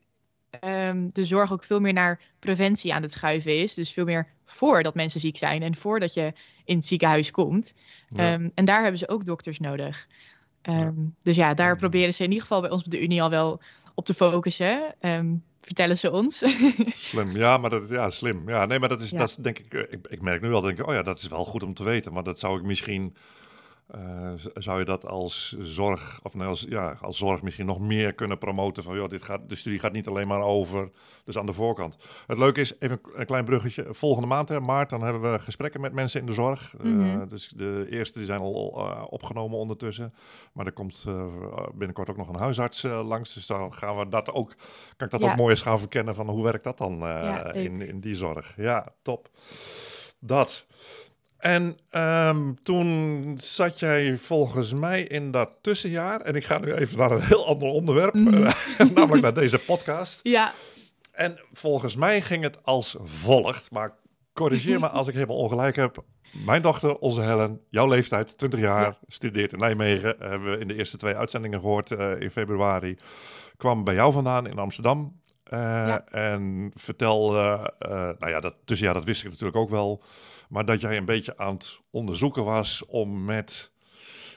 [0.60, 3.74] ehm, de zorg ook veel meer naar preventie aan het schuiven is.
[3.74, 6.34] Dus veel meer voordat mensen ziek zijn en voordat je
[6.66, 7.74] in het ziekenhuis komt.
[8.08, 8.34] Ja.
[8.34, 10.08] Ehm, en daar hebben ze ook dokters nodig.
[10.62, 13.30] Ehm, Dus ja, daar proberen ze in ieder geval bij ons op de Unie al
[13.30, 13.62] wel
[13.94, 14.96] op te focussen.
[15.62, 16.38] Vertellen ze ons.
[17.10, 18.50] Slim, ja, maar dat ja, slim.
[18.50, 19.18] Ja, nee, maar dat is, Ja.
[19.18, 21.18] dat is denk ik, eh, ik, ik merk nu al, denk ik, oh ja, dat
[21.18, 22.14] is wel goed om te weten.
[22.14, 23.16] Maar dat zou ik misschien,
[23.88, 28.14] eh, zou je dat als zorg, of nee, als, ja, als zorg misschien nog meer
[28.14, 30.90] kunnen promoten van, joh, dit gaat, de studie gaat niet alleen maar over,
[31.24, 31.98] dus aan de voorkant.
[32.28, 35.82] Het leuke is, even een, klein bruggetje, volgende maand, hè, maart, dan hebben we gesprekken
[35.82, 36.76] met mensen in de zorg.
[37.28, 40.14] Dus de eerste die zijn al eh, opgenomen ondertussen.
[40.54, 41.06] Maar er komt
[41.74, 44.56] binnenkort ook nog een huisarts langs, dus dan gaan we dat ook,
[44.98, 45.32] kan ik dat Ja.
[45.32, 48.54] ook mooi eens gaan verkennen van hoe werkt dat dan Ja, in, in die zorg.
[48.58, 49.30] Ja, top.
[50.20, 50.66] Dat.
[51.46, 56.22] En ehm, toen zat jij volgens mij in dat tussenjaar.
[56.22, 58.52] En ik ga nu even naar een heel ander onderwerp, Mhm.
[58.94, 60.20] namelijk naar deze podcast.
[60.24, 60.54] ja,
[61.12, 63.72] En volgens mij ging het als volgt.
[63.72, 63.94] Maar
[64.34, 66.04] corrigeer me als ik helemaal ongelijk heb.
[66.46, 68.98] Mijn dochter, onze Helen, jouw leeftijd, 20 jaar, Ja.
[69.08, 70.16] studeert in Nijmegen.
[70.20, 72.98] Hebben we in de eerste twee uitzendingen gehoord eh, in februari.
[73.58, 75.20] Kwam bij jou vandaan in Amsterdam.
[75.46, 76.06] Eh, Ja.
[76.12, 80.04] En vertelde, eh, nou ja, dat tussenjaar, dat wist ik natuurlijk ook wel.
[80.50, 83.72] Maar dat jij een beetje aan het onderzoeken was om met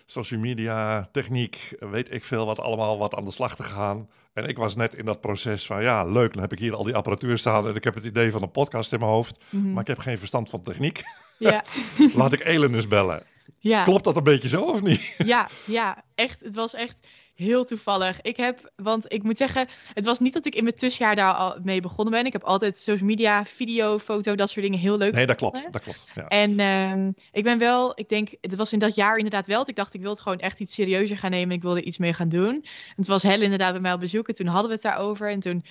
[0.07, 4.09] social media, techniek, weet ik veel wat allemaal, wat aan de slag te gaan.
[4.33, 6.85] En ik was net in dat proces van, ja, leuk, dan heb ik hier al
[6.85, 9.73] die apparatuur staan en ik heb het idee van een podcast in mijn hoofd, mhm.
[9.73, 11.03] maar ik heb geen verstand van techniek.
[11.39, 11.65] ja,
[12.17, 13.23] Laat ik Elin eens bellen.
[13.59, 13.85] ja.
[13.85, 15.15] Klopt dat een beetje zo of niet?
[15.19, 16.41] Ja, ja, echt.
[16.41, 17.07] Het was echt
[17.39, 18.21] heel toevallig.
[18.21, 21.33] Ik heb, want ik moet zeggen, het was niet dat ik in mijn tussenjaar daar
[21.33, 22.27] al mee begonnen ben.
[22.27, 25.73] Ik heb altijd social media, video, foto, dat soort dingen heel leuk Nee, dat klopt.
[25.73, 26.27] Dat klopt ja.
[26.29, 29.59] En ehm, ik ben wel, ik denk, het was in dat jaar inderdaad wel.
[29.59, 31.57] Dat ik dacht, ik wil het gewoon echt iets serieuzer gaan nemen.
[31.57, 32.55] Ik wilde iets mee gaan doen.
[32.55, 34.29] En het was Hel inderdaad bij mij op bezoek.
[34.29, 35.31] En toen hadden we het daarover.
[35.31, 35.65] En toen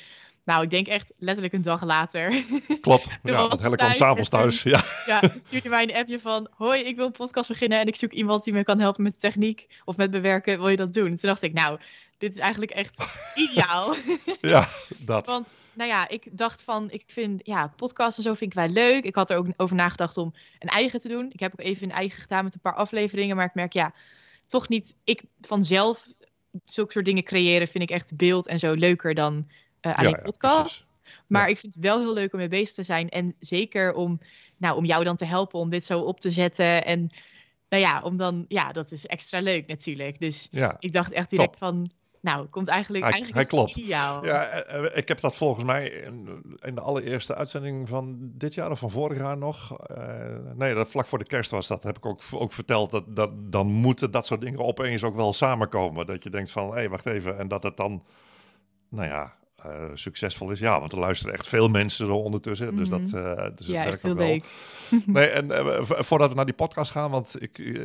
[0.48, 2.44] nou, ik denk echt letterlijk een dag later.
[2.82, 4.64] Klopt, ja, want Helle kwam s'avonds thuis.
[4.64, 4.84] Ja.
[5.06, 6.48] ja, stuurde mij een appje van...
[6.52, 9.20] Hoi, ik wil een podcast beginnen en ik zoek iemand die me kan helpen met
[9.20, 10.58] techniek of met bewerken.
[10.58, 11.08] Wil je dat doen?
[11.08, 11.80] toen dacht ik, nou,
[12.18, 12.98] dit is eigenlijk echt
[13.50, 13.96] ideaal.
[14.42, 15.28] ja, dat.
[15.28, 18.70] Want, nou ja, ik dacht van, ik vind, ja, podcast en zo vind ik wel
[18.70, 19.04] leuk.
[19.04, 21.30] Ik had er ook over nagedacht om een eigen te doen.
[21.32, 23.36] Ik heb ook even een eigen gedaan met een paar afleveringen.
[23.36, 23.94] Maar ik merk, ja,
[24.46, 24.96] toch niet...
[25.04, 26.08] Ik vanzelf
[26.66, 29.48] zulke soort dingen creëren vind ik echt beeld en zo leuker dan
[29.96, 30.94] aan ja, podcast.
[31.28, 33.10] Maar ik vind het wel heel leuk om mee bezig te zijn.
[33.10, 34.20] En zeker om,
[34.58, 36.86] nou, om jou dan te helpen om dit zo op te zetten.
[36.86, 37.10] En
[37.70, 40.20] nou ja, om dan, ja, dat is extra leuk natuurlijk.
[40.20, 43.88] Dus ik dacht echt direct van, nou, komt eigenlijk, hij, eigenlijk hij klopt.
[43.88, 48.54] Ja, eh, eh, ik heb dat volgens mij in, in, de allereerste uitzending van dit
[48.54, 49.76] jaar of van vorig jaar nog.
[50.56, 51.84] nee, dat vlak voor de kerst was dat.
[51.84, 55.34] Heb ik ook, ook verteld dat, dat dan moeten dat soort dingen opeens ook wel
[55.34, 56.06] samenkomen.
[56.06, 57.38] Dat je denkt van, hé, hey, wacht even.
[57.38, 58.04] En dat het dan,
[58.90, 60.60] nou ja, uh, succesvol is.
[60.60, 62.76] Ja, want er luisteren echt veel mensen zo ondertussen.
[62.76, 64.28] Dus dat, uh, dus ja, werkt ook wel.
[64.28, 64.46] Leuk.
[65.06, 67.82] nee, en uh, voordat we naar die podcast gaan, want ik,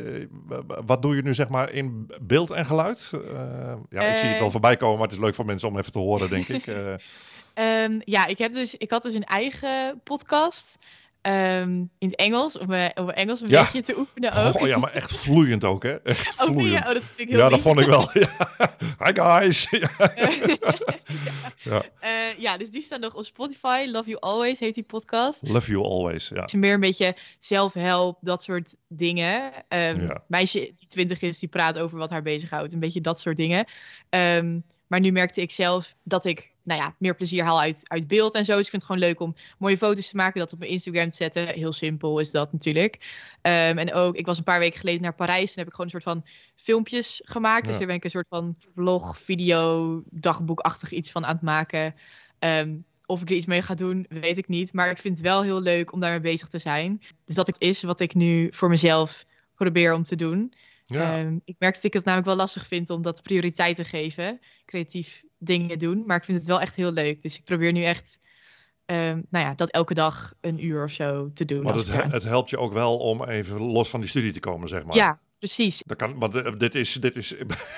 [0.85, 3.11] wat doe je nu zeg maar in beeld en geluid?
[3.89, 5.91] ja, ik zie het wel voorbij komen, maar het is leuk voor mensen om even
[5.91, 6.67] te horen, denk ik.
[6.67, 10.77] um, ja, ik, heb dus, ik had dus een eigen podcast.
[11.27, 14.61] Um, in het Engels, om, uh, om Engels een beetje te oefenen ook.
[14.61, 15.93] Oh ja, maar echt vloeiend ook, hè?
[15.93, 16.71] Echt oh, vloeiend.
[16.71, 18.09] Ja, oh, dat vind ik heel Ja, dat vond ik wel.
[18.19, 18.29] Ja.
[18.99, 19.67] Hi guys!
[21.63, 21.83] ja.
[22.03, 23.85] Uh, ja, dus die staan nog op Spotify.
[23.87, 25.41] Love You Always heet die podcast.
[25.47, 26.41] Love You Always, ja.
[26.41, 29.41] Het is meer een beetje zelfhelp, dat soort dingen.
[29.69, 30.23] Um, ja.
[30.27, 32.73] Meisje die twintig is, die praat over wat haar bezighoudt.
[32.73, 33.67] Een beetje dat soort dingen.
[34.09, 38.07] Um, maar nu merkte ik zelf dat ik nou ja, meer plezier haal uit, uit
[38.07, 38.55] beeld en zo.
[38.55, 41.09] Dus ik vind het gewoon leuk om mooie foto's te maken, dat op mijn Instagram
[41.09, 41.47] te zetten.
[41.47, 42.95] Heel simpel is dat natuurlijk.
[43.41, 45.85] Um, en ook, ik was een paar weken geleden naar Parijs en heb ik gewoon
[45.85, 47.65] een soort van filmpjes gemaakt.
[47.65, 51.95] Dus daar ben ik een soort van vlog, video, dagboekachtig iets van aan het maken.
[52.39, 54.73] Um, of ik er iets mee ga doen, weet ik niet.
[54.73, 57.01] Maar ik vind het wel heel leuk om daarmee bezig te zijn.
[57.25, 60.53] Dus dat is wat ik nu voor mezelf probeer om te doen.
[60.85, 61.19] Ja.
[61.19, 64.39] Um, ik merk dat ik het namelijk wel lastig vind om dat prioriteit te geven.
[64.65, 66.03] Creatief dingen doen.
[66.05, 67.21] Maar ik vind het wel echt heel leuk.
[67.21, 68.19] Dus ik probeer nu echt
[68.85, 71.63] um, nou ja, dat elke dag een uur of zo te doen.
[71.63, 74.67] Maar het, het, helpt je ook wel om even los van die studie te komen,
[74.67, 74.95] zeg maar.
[74.95, 75.83] Ja, precies.
[75.85, 77.35] Dat kan, maar dit is, dit is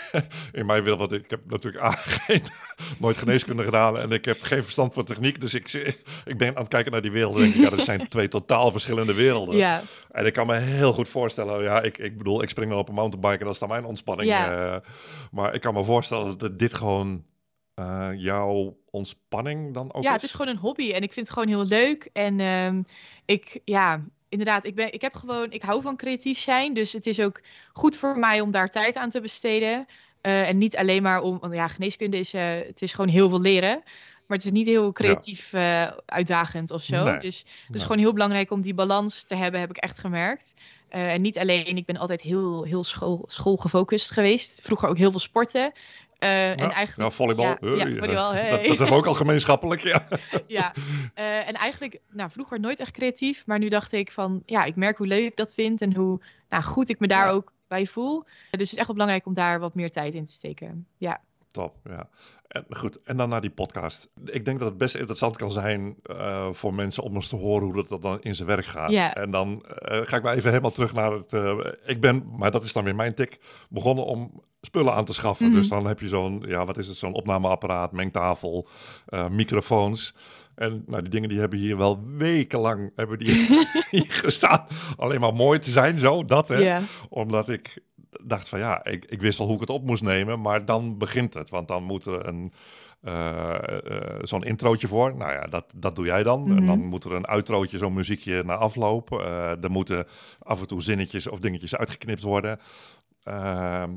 [0.59, 1.91] in mijn wereld, ik heb natuurlijk A,
[2.25, 2.41] geen,
[2.99, 5.41] nooit geneeskunde gedaan en ik heb geen verstand van techniek.
[5.41, 5.73] Dus ik,
[6.25, 8.27] ik ben aan het kijken naar die werelden en denk ik, ja, dat zijn twee
[8.27, 9.55] totaal verschillende werelden.
[9.55, 9.81] Ja.
[10.11, 12.89] En ik kan me heel goed voorstellen, ja, ik, ik bedoel, ik spring dan op
[12.89, 14.29] een mountainbike en dat is dan mijn ontspanning.
[14.29, 14.73] Ja.
[14.73, 14.79] Uh,
[15.31, 17.23] maar ik kan me voorstellen dat dit gewoon
[17.79, 20.15] uh, jouw ontspanning dan ook Ja, is?
[20.15, 22.09] het is gewoon een hobby en ik vind het gewoon heel leuk.
[22.13, 22.85] En um,
[23.25, 24.05] ik, ja,
[24.37, 26.73] inderdaad, ik, ben, ik heb gewoon, ik hou van creatief zijn.
[26.73, 27.41] Dus het is ook
[27.73, 29.87] goed voor mij om daar tijd aan te besteden.
[30.21, 33.29] Uh, en niet alleen maar om, want ja, geneeskunde is, uh, het is gewoon heel
[33.29, 33.83] veel leren.
[34.27, 35.87] Maar het is niet heel creatief ja.
[35.87, 37.03] uh, uitdagend of zo.
[37.03, 37.81] Nee, dus het is nee.
[37.81, 40.53] gewoon heel belangrijk om die balans te hebben, heb ik echt gemerkt.
[40.89, 44.59] En niet alleen, ik ben altijd heel, heel school, schoolgefocust geweest.
[44.63, 45.71] Vroeger ook heel veel sporten.
[46.19, 47.45] Uh, ja, en eigenlijk, ja, volleybal.
[47.45, 48.49] Ja, Hey, ja, volleybal hey.
[48.49, 50.07] dat, dat hebben we ook al gemeenschappelijk, ja.
[50.47, 50.73] ja,
[51.15, 53.45] uh, en eigenlijk, nou, vroeger nooit echt creatief.
[53.45, 55.81] Maar nu dacht ik van, ja, ik merk hoe leuk ik dat vind.
[55.81, 58.23] En hoe nou, goed ik me daar ook bij voel.
[58.23, 60.87] Dus het is echt wel belangrijk om daar wat meer tijd in te steken.
[60.97, 61.21] Ja.
[61.55, 62.09] Top, ja.
[62.47, 64.11] En goed, en dan naar die podcast.
[64.25, 67.67] Ik denk dat het best interessant kan zijn uh, voor mensen om eens te horen
[67.67, 68.91] hoe dat dan in zijn werk gaat.
[68.91, 69.15] Ja.
[69.15, 71.33] En dan uh, ga ik maar even helemaal terug naar het...
[71.33, 73.39] Uh, ik ben, maar dat is dan weer mijn tik,
[73.69, 75.45] begonnen om spullen aan te schaffen.
[75.45, 75.55] Mhm.
[75.55, 75.69] Mm -hmm.
[75.69, 78.67] Dus dan heb je zo'n, ja, wat is het, zo'n opnameapparaat, mengtafel,
[79.29, 80.15] microfoons...
[80.55, 83.31] En nou, die dingen die hebben hier wel wekenlang hebben die
[83.91, 84.65] hier gestaan.
[84.97, 86.79] Alleen maar mooi te zijn, zo, dat hè.
[87.09, 87.83] Omdat ik
[88.27, 90.97] dacht van ja, ik, ik wist wel hoe ik het op moest nemen, maar dan
[90.97, 91.49] begint het.
[91.49, 92.53] Want dan moet er een,
[93.03, 93.53] uh,
[93.91, 95.15] uh, zo'n introotje voor.
[95.15, 96.41] Nou ja, dat, dat doe jij dan.
[96.41, 96.57] Mhm.
[96.57, 99.11] En dan moet er een outrootje, zo'n muziekje na afloop.
[99.11, 100.07] Uh, er moeten
[100.39, 102.59] af en toe zinnetjes of dingetjes uitgeknipt worden.
[103.23, 103.91] Ehm,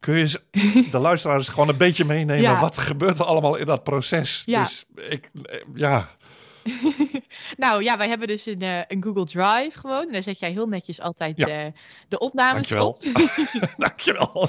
[0.00, 0.40] kun je
[0.90, 2.42] de luisteraars gewoon een beetje meenemen?
[2.42, 2.60] Ja.
[2.60, 4.42] Wat gebeurt er allemaal in dat proces?
[4.46, 4.62] Ja.
[4.62, 5.30] Dus ik,
[5.74, 6.08] ja...
[7.56, 10.06] nou ja, wij hebben dus een, uh, een, Google Drive gewoon.
[10.06, 11.64] En daar zet jij heel netjes altijd Ja.
[11.64, 11.72] uh,
[12.08, 12.88] de opnames Dankjewel.
[12.88, 13.02] op.
[13.86, 14.48] Dankjewel.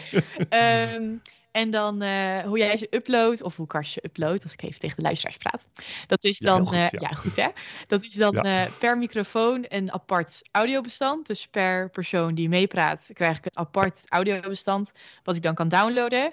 [0.96, 1.22] um,
[1.54, 4.80] En dan eh, hoe jij ze uploadt, of hoe Kars ze uploadt, als ik even
[4.80, 5.70] tegen de luisteraars praat.
[6.08, 7.08] Dat is Ja, dan, heel goed, eh, ja.
[7.10, 7.16] ja.
[7.16, 7.48] goed hè.
[7.88, 8.66] Dat is dan Ja.
[8.66, 11.28] eh, per microfoon een apart audiobestand.
[11.28, 14.92] Dus per persoon die meepraat, krijg ik een apart audiobestand,
[15.24, 16.32] wat ik dan kan downloaden.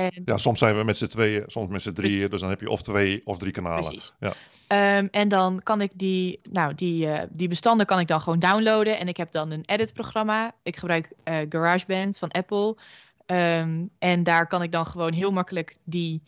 [0.00, 2.12] En Ja, soms zijn we met z'n tweeën, soms met z'n drieën.
[2.12, 2.30] Precies.
[2.30, 3.84] Dus dan heb je of twee of drie kanalen.
[3.84, 4.14] Precies.
[4.20, 4.34] Ja.
[4.66, 8.38] Ehm, en dan kan ik die, nou, die, eh, die bestanden kan ik dan gewoon
[8.38, 8.98] downloaden.
[8.98, 10.54] En ik heb dan een edit-programma.
[10.62, 12.76] Ik gebruik eh, GarageBand van Apple.
[13.26, 16.22] Ehm, en daar kan ik dan gewoon heel makkelijk die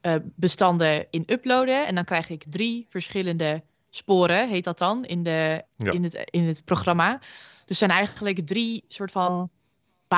[0.00, 1.86] eh, bestanden in uploaden.
[1.86, 5.92] En dan krijg ik drie verschillende sporen, heet dat dan, in, de, Ja.
[5.92, 7.18] in, het, in het programma.
[7.18, 9.50] Dus er zijn eigenlijk drie soort van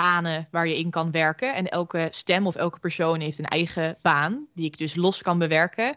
[0.00, 1.54] banen waar je in kan werken.
[1.54, 5.38] En elke stem of elke persoon heeft een eigen baan, die ik dus los kan
[5.38, 5.96] bewerken.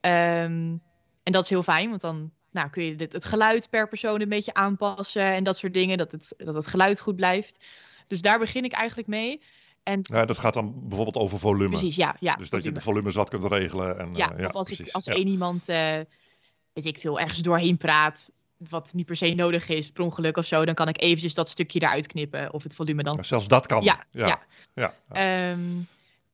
[0.00, 0.76] Ehm,
[1.22, 4.20] en dat is heel fijn, want dan nou, kun je dit, het geluid per persoon
[4.20, 7.64] een beetje aanpassen en dat soort dingen, dat het, dat het geluid goed blijft.
[8.06, 9.40] Dus daar begin ik eigenlijk mee.
[9.82, 11.68] En Ja, dat gaat dan bijvoorbeeld over volume.
[11.68, 12.16] precies, ja.
[12.20, 12.78] ja Dus dat je volume.
[12.78, 13.98] de volumes wat kunt regelen.
[13.98, 14.88] En, Ja, eh, ja of als, precies.
[14.88, 15.12] ik, als ja.
[15.12, 15.98] één iemand, eh,
[16.72, 20.64] weet ik veel, ergens doorheen praat, wat niet per se nodig is, per of zo,
[20.64, 23.14] dan kan ik eventjes dat stukje eruit knippen of het volume dan.
[23.16, 23.82] Ja, zelfs dat kan.
[23.82, 24.26] Ja, ja.
[24.26, 24.42] ja.
[24.74, 24.94] ja.
[25.08, 25.60] Ehm,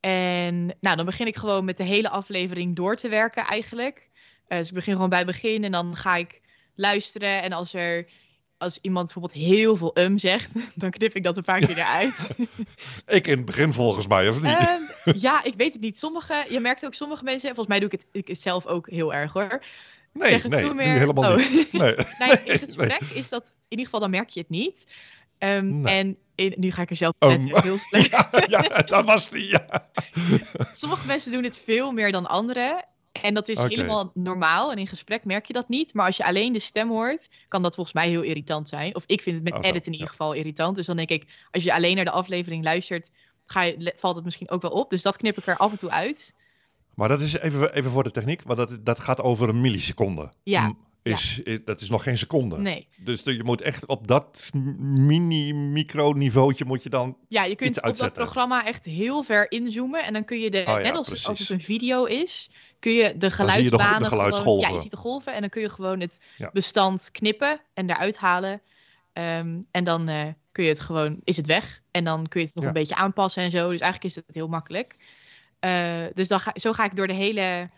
[0.00, 4.08] en nou, dan begin ik gewoon met de hele aflevering door te werken eigenlijk.
[4.46, 6.40] Eh, dus ik begin gewoon bij het begin en dan ga ik
[6.74, 7.42] luisteren.
[7.42, 8.06] En als er
[8.60, 12.30] als iemand bijvoorbeeld heel veel um zegt, dan knip ik dat een paar keer eruit.
[13.06, 14.54] Ik in het begin volgens mij, of niet?
[14.54, 15.98] Ehm, ja, ik weet het niet.
[15.98, 19.14] Sommige, je merkt ook sommige mensen, volgens mij doe ik het ik zelf ook heel
[19.14, 19.62] erg hoor.
[20.12, 21.36] Nee, zeggen nee, veel nu helemaal Oh.
[21.36, 21.72] niet.
[21.72, 21.94] Nee.
[22.18, 24.86] Nee, in gesprek is dat, in ieder geval dan merk je het niet.
[25.38, 25.94] Ehm, Nee.
[25.98, 28.10] En in, nu ga ik er zelf Oh, letten, maar- heel slecht.
[28.10, 29.88] Ja, ja, dat was die, ja.
[30.74, 32.84] Sommige mensen doen het veel meer dan anderen.
[33.22, 34.70] En dat is helemaal normaal.
[34.72, 35.94] En in gesprek merk je dat niet.
[35.94, 38.94] Maar als je alleen de stem hoort, kan dat volgens mij heel irritant zijn.
[38.94, 40.76] Of ik vind het met Oh, edit in ieder geval irritant.
[40.76, 43.10] Dus dan denk ik, als je alleen naar de aflevering luistert,
[43.46, 44.90] ga je, valt het misschien ook wel op.
[44.90, 46.34] Dus dat knip ik er af en toe uit.
[47.00, 50.32] Maar dat is even, even voor de techniek, want dat, dat gaat over een milliseconde.
[50.42, 52.58] Ja, M- Is, is- dat is nog geen seconde.
[52.58, 52.88] Nee.
[52.96, 57.16] Dus je moet echt op dat mini-micro-niveautje moet je dan...
[57.28, 60.04] Ja, je kunt op dat programma echt heel ver inzoomen.
[60.04, 61.26] En dan kun je de, Oh ja, net als, precies.
[61.28, 64.08] als het een video is, kun je de zie je de- de geluidsbanen gewoon...
[64.08, 64.68] geluidsgolven.
[64.68, 66.50] Ja, je ziet de golven en dan kun je gewoon het Ja.
[66.52, 68.60] bestand knippen en eruit halen.
[69.12, 71.82] Ehm, en dan eh, kun je het gewoon, is het weg.
[71.90, 73.70] En dan kun je het nog een beetje aanpassen en zo.
[73.70, 74.96] Dus eigenlijk is het heel makkelijk.
[75.60, 77.70] Eh, dus dan ga, zo ga ik door de hele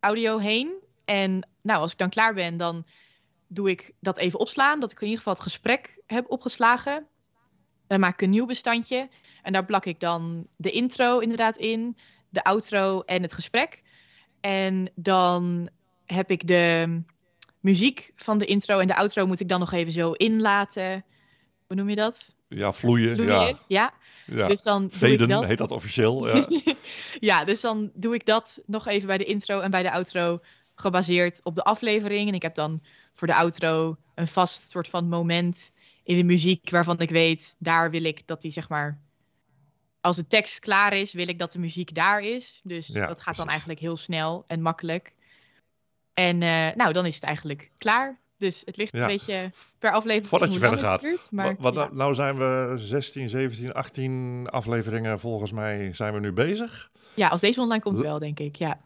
[0.00, 0.74] audio heen.
[1.04, 2.86] En nou, als ik dan klaar ben, dan
[3.48, 4.80] doe ik dat even opslaan.
[4.80, 7.06] Dat ik in ieder geval het gesprek heb opgeslagen.
[7.86, 9.08] Dan maak ik een nieuw bestandje.
[9.42, 11.96] En daar plak ik dan de intro inderdaad in,
[12.28, 13.82] de outro en het gesprek.
[14.40, 15.68] En dan
[16.06, 17.00] heb ik de
[17.60, 21.04] muziek van de intro en de outro moet ik dan nog even zo inlaten.
[21.66, 22.34] Hoe noem je dat?
[22.48, 23.14] Ja, vloeien.
[23.16, 23.46] Vloeien.
[23.46, 23.94] Ja, ja.
[24.26, 24.48] Ja.
[24.48, 25.44] Dus dan Veden dat.
[25.44, 26.36] heet dat officieel.
[26.36, 26.46] Ja.
[27.30, 30.40] ja, dus dan doe ik dat nog even bij de intro en bij de outro
[30.74, 32.28] gebaseerd op de aflevering.
[32.28, 36.70] En ik heb dan voor de outro een vast soort van moment in de muziek
[36.70, 39.00] waarvan ik weet, daar wil ik dat die zeg maar.
[40.00, 42.60] Als de tekst klaar is, wil ik dat de muziek daar is.
[42.62, 45.14] Dus Ja, dat gaat dan eigenlijk heel snel en makkelijk.
[46.14, 48.20] En eh, nou, dan is het eigenlijk klaar.
[48.38, 49.00] Dus het ligt Ja.
[49.00, 50.26] een beetje per aflevering.
[50.26, 51.80] Voordat je verder gaat, duurt, maar, Wat, wat ja.
[51.80, 56.90] nou- nou zijn we 16, 17, 18 afleveringen volgens mij zijn we nu bezig.
[57.14, 58.56] ja, als deze online komt wel, denk ik.
[58.56, 58.80] Ja.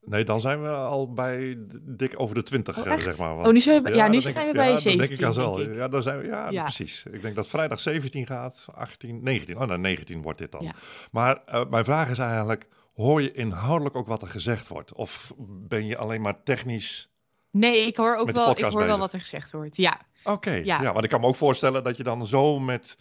[0.00, 3.36] Nee, dan zijn we al bij dik over de 20, Oh, eh, zeg maar.
[3.36, 5.36] Oh, nu zijn we, ja, nu zijn we bij ja, dat 17, denk ik als
[5.36, 5.72] wel.
[5.72, 6.62] Ja, dan zijn we, ja, Ja.
[6.62, 7.04] precies.
[7.10, 9.58] Ik denk dat vrijdag 17 gaat, 18, 19.
[9.58, 10.72] Oh, nou, 19 wordt dit dan.
[11.10, 14.94] Maar eh, mijn vraag is eigenlijk, hoor je inhoudelijk ook wat er gezegd wordt?
[14.94, 17.10] Of ben je alleen maar technisch...
[17.50, 19.76] Nee, ik hoor ook wel, ik hoor wel wat er gezegd wordt.
[19.76, 20.82] Ja, Oké, ja.
[20.82, 20.92] Ja.
[20.92, 22.96] want ik kan me ook voorstellen dat je dan zo met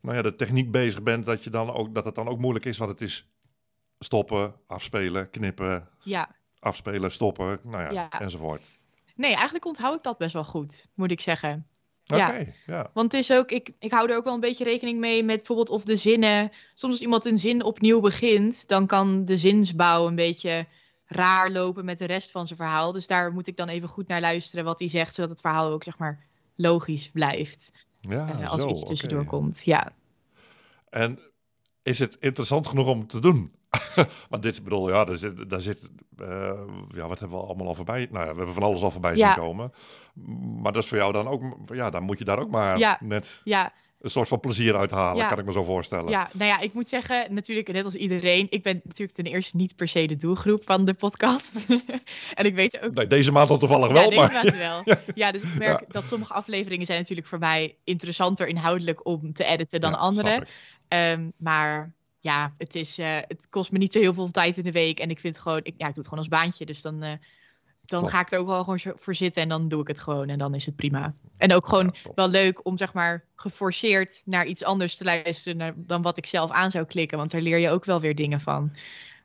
[0.00, 2.64] nou ja, de techniek bezig bent, dat, je dan ook, dat het dan ook moeilijk
[2.64, 3.28] is, want het is
[3.98, 6.28] stoppen, afspelen, knippen, ja.
[6.58, 8.20] afspelen, stoppen, nou ja, Ja.
[8.20, 8.78] enzovoort.
[9.14, 11.66] Nee, eigenlijk onthoud ik dat best wel goed, moet ik zeggen.
[12.06, 12.44] Oké, Ja.
[12.66, 12.90] ja.
[12.94, 15.36] Want het is ook, ik, ik hou er ook wel een beetje rekening mee met
[15.36, 16.52] bijvoorbeeld of de zinnen.
[16.74, 20.66] Soms als iemand een zin opnieuw begint, dan kan de zinsbouw een beetje
[21.14, 22.92] raar lopen met de rest van zijn verhaal.
[22.92, 25.70] Dus daar moet ik dan even goed naar luisteren wat hij zegt, zodat het verhaal
[25.72, 27.72] ook zeg maar logisch blijft.
[28.00, 29.64] ja eh, als zo, er iets tussendoor komt.
[29.64, 29.92] Ja.
[30.90, 31.18] En
[31.82, 33.52] is het interessant genoeg om te doen?
[34.30, 37.74] Want dit, bedoel, ja, daar zit, daar zit eh, ja, wat hebben we allemaal al
[37.74, 38.08] voorbij?
[38.10, 39.32] Nou ja, we hebben van alles al voorbij Ja.
[39.32, 39.72] zien komen.
[40.62, 42.98] Maar dat is voor jou dan ook, ja, dan moet je daar ook maar Ja.
[43.00, 43.72] net Ja,
[44.04, 45.28] een soort van plezier uit halen, Ja.
[45.28, 46.10] kan ik me zo voorstellen.
[46.10, 49.56] Ja, nou ja, ik moet zeggen, natuurlijk net als iedereen, ik ben natuurlijk ten eerste
[49.56, 51.66] niet per se de doelgroep van de podcast.
[52.34, 54.32] en ik weet ook Nee, deze maand al toevallig wel, ja, deze maar...
[54.32, 54.82] maand wel.
[55.14, 59.44] Ja, dus ik merk dat sommige afleveringen zijn natuurlijk voor mij interessanter inhoudelijk om te
[59.44, 60.46] editen dan andere.
[60.88, 64.62] Ehm, maar ja, het, is, uh, het kost me niet zo heel veel tijd in
[64.62, 65.00] de week.
[65.00, 66.66] En ik vind gewoon, ik, ja, ik doe het gewoon als baantje.
[66.66, 67.12] Dus dan, uh,
[67.86, 70.28] dan ga ik er ook wel gewoon voor zitten en dan doe ik het gewoon.
[70.28, 71.14] En dan is het prima.
[71.36, 75.84] En ook gewoon ja, wel leuk om, zeg maar, geforceerd naar iets anders te luisteren
[75.86, 77.18] dan wat ik zelf aan zou klikken.
[77.18, 78.72] Want daar leer je ook wel weer dingen van.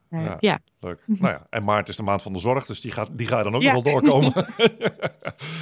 [0.10, 1.04] Uh, ja, ja, Leuk.
[1.22, 3.38] nou ja, en maart is de maand van de zorg, dus die, gaat, die ga
[3.38, 3.74] je dan ook ja.
[3.74, 4.34] nog wel doorkomen.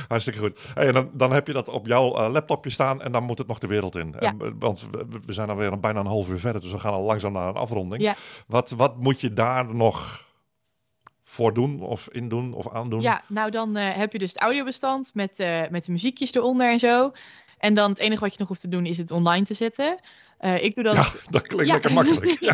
[0.08, 0.60] Hartstikke goed.
[0.74, 3.38] Hey, en dan, dan heb je dat op jouw uh, laptopje staan en dan moet
[3.38, 4.16] het nog de wereld in.
[4.20, 4.36] Ja.
[4.40, 7.04] En, want we, we zijn alweer bijna een half uur verder, dus we gaan al
[7.04, 8.16] langzaam naar een afronding.
[8.48, 10.27] Wat, wat moet je daar nog
[11.30, 13.02] voor doen of in doen of aandoen?
[13.02, 16.70] Ja, nou dan uh, heb je dus het audiobestand met, uh, met de muziekjes eronder
[16.70, 17.12] en zo.
[17.58, 20.00] En dan het enige wat je nog hoeft te doen is het online te zetten.
[20.42, 20.96] Uh, ik doe dat.
[20.96, 21.74] Ja, dat klinkt ja.
[21.74, 22.40] lekker makkelijk.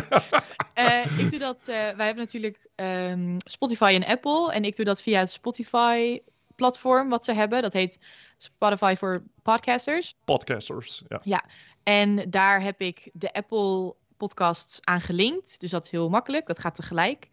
[0.74, 1.02] Ja.
[1.04, 1.58] uh, ik doe dat.
[1.60, 4.52] Uh, wij hebben natuurlijk um, Spotify en Apple.
[4.52, 7.62] En ik doe dat via het Spotify-platform wat ze hebben.
[7.62, 7.98] Dat heet
[8.36, 10.16] Spotify voor podcasters.
[10.24, 11.20] Podcasters, ja.
[11.22, 11.44] Ja,
[11.82, 15.60] en daar heb ik de Apple podcasts aan gelinkt.
[15.60, 16.46] Dus dat is heel makkelijk.
[16.46, 17.28] Dat gaat tegelijk.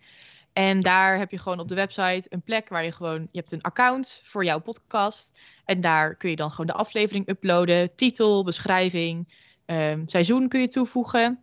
[0.53, 3.21] En daar heb je gewoon op de website een plek waar je gewoon...
[3.31, 5.39] Je hebt een account voor jouw podcast.
[5.65, 7.95] En daar kun je dan gewoon de aflevering uploaden.
[7.95, 9.33] Titel, beschrijving,
[9.65, 11.39] um, seizoen kun je toevoegen.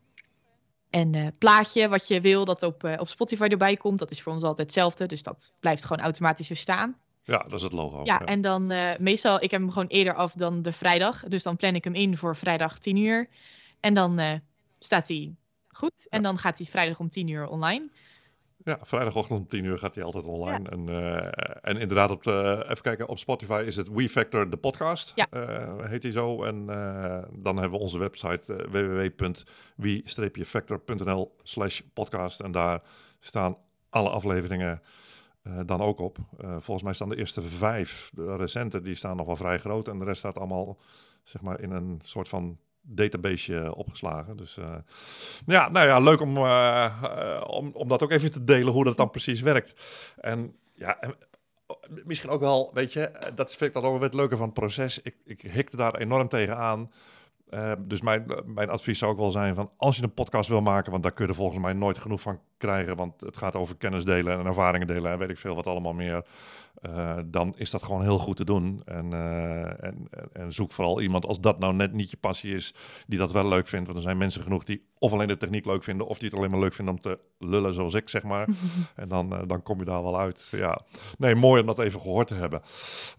[0.90, 3.98] En uh, plaatje wat je wil dat op, uh, op Spotify erbij komt.
[3.98, 5.06] Dat is voor ons altijd hetzelfde.
[5.06, 6.96] Dus dat blijft gewoon automatisch weer staan.
[7.22, 8.00] Ja, dat is het logo.
[8.04, 8.24] Ja, ja.
[8.24, 9.42] en dan uh, meestal...
[9.42, 11.24] Ik heb hem gewoon eerder af dan de vrijdag.
[11.24, 13.28] Dus dan plan ik hem in voor vrijdag 10 uur.
[13.80, 14.40] En dan
[14.78, 15.34] staat hij
[15.68, 16.06] goed.
[16.08, 16.28] En ja.
[16.28, 17.88] dan gaat hij vrijdag om 10 uur online.
[18.68, 20.62] Ja, vrijdagochtend om 10 uur gaat hij altijd online.
[20.62, 20.70] Ja.
[20.70, 21.28] En, uh,
[21.60, 25.12] en inderdaad, op de, even kijken, op Spotify is het We Factor, de podcast.
[25.14, 25.26] Ja.
[25.30, 26.42] Uh, heet hij zo.
[26.42, 32.40] En uh, dan hebben we onze website www.we-factor.nl slash podcast.
[32.40, 32.82] En daar
[33.20, 33.56] staan
[33.90, 34.82] alle afleveringen
[35.66, 36.18] dan ook op.
[36.38, 39.88] volgens mij staan de eerste vijf, de recente, die staan nog wel vrij groot.
[39.88, 40.78] En de rest staat allemaal,
[41.22, 44.36] zeg maar, in een soort van database opgeslagen.
[44.36, 44.74] Dus uh,
[45.46, 48.96] ja, nou ja, leuk om, uh, om, om dat ook even te delen, hoe dat
[48.96, 49.74] dan precies werkt.
[50.16, 51.16] En ja, en,
[52.04, 54.54] misschien ook wel, weet je, dat vind ik dan ook wel het leuke van het
[54.54, 55.02] proces.
[55.02, 56.90] Ik, ik hikte daar enorm tegen aan.
[57.78, 60.90] dus mijn, mijn advies zou ook wel zijn van als je een podcast wil maken,
[60.90, 64.04] want daar kun je volgens mij nooit genoeg van krijgen, want het gaat over kennis
[64.04, 66.24] delen en ervaringen delen en weet ik veel wat allemaal meer.
[66.86, 68.82] Uh, dan is dat gewoon heel goed te doen.
[68.84, 72.74] En, uh, en, en, zoek vooral iemand, als dat nou net niet je passie is,
[73.06, 73.86] die dat wel leuk vindt.
[73.86, 76.38] Want er zijn mensen genoeg die of alleen de techniek leuk vinden, of die het
[76.38, 78.48] alleen maar leuk vinden om te lullen, zoals ik, zeg maar.
[78.94, 80.48] en dan, uh, dan kom je daar wel uit.
[80.50, 80.80] Ja.
[81.18, 82.62] Nee, mooi om dat even gehoord te hebben.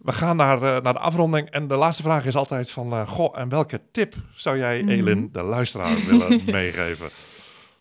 [0.02, 1.50] We gaan naar, naar de afronding.
[1.50, 4.90] En de laatste vraag is altijd van, goh, en welke tip zou jij, Mhm.
[4.90, 7.10] Elin, de luisteraar, willen meegeven?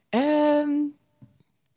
[0.10, 0.99] Um,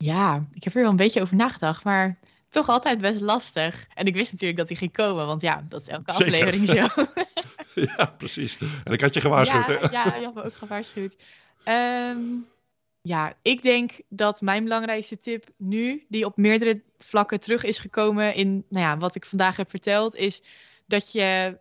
[0.03, 3.87] ja, ik heb er wel een beetje over nagedacht, maar toch altijd best lastig.
[3.95, 6.35] En ik wist natuurlijk dat hij ging komen, want ja, dat is elke Zeker.
[6.35, 7.05] aflevering zo.
[7.97, 8.59] ja, precies.
[8.85, 9.91] En ik had je gewaarschuwd, ja, hè?
[9.91, 11.15] ja, je had me ook gewaarschuwd.
[11.65, 12.47] Um,
[13.03, 18.35] ja, ik denk dat mijn belangrijkste tip nu, die op meerdere vlakken terug is gekomen
[18.35, 20.43] in nou ja, wat ik vandaag heb verteld, is
[20.87, 21.59] dat je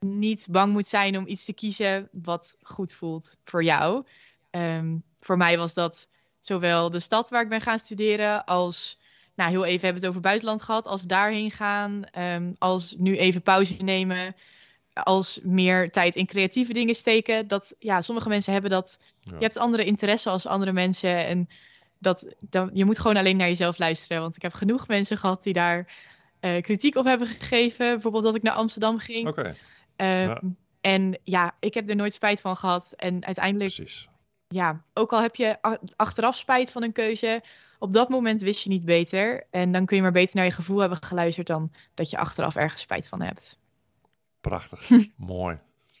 [0.00, 4.04] niet bang moet zijn om iets te kiezen wat goed voelt voor jou.
[4.50, 6.08] Um, voor mij was dat
[6.46, 8.98] zowel de stad waar ik ben gaan studeren als
[9.36, 13.16] nou, heel even hebben we het over buitenland gehad, als daarheen gaan, um, als nu
[13.16, 14.36] even pauze nemen,
[14.92, 17.48] als meer tijd in creatieve dingen steken.
[17.48, 19.32] Dat, ja, sommige mensen hebben dat, ja.
[19.32, 21.48] je hebt andere interesse als andere mensen en
[21.98, 24.22] dat, dat, je moet gewoon alleen naar jezelf luisteren.
[24.22, 25.92] Want ik heb genoeg mensen gehad die daar
[26.40, 29.28] uh, kritiek op hebben gegeven, bijvoorbeeld dat ik naar Amsterdam ging.
[29.28, 29.54] Okay.
[29.96, 30.40] Um, ja.
[30.80, 33.74] En ja, ik heb er nooit spijt van gehad en uiteindelijk...
[33.74, 34.08] Precies
[34.48, 35.56] ja, ook al heb je
[35.96, 37.42] achteraf spijt van een keuze,
[37.78, 39.46] op dat moment wist je niet beter.
[39.50, 42.56] En dan kun je maar beter naar je gevoel hebben geluisterd dan dat je achteraf
[42.56, 43.58] ergens spijt van hebt.
[44.40, 45.58] Prachtig, mooi.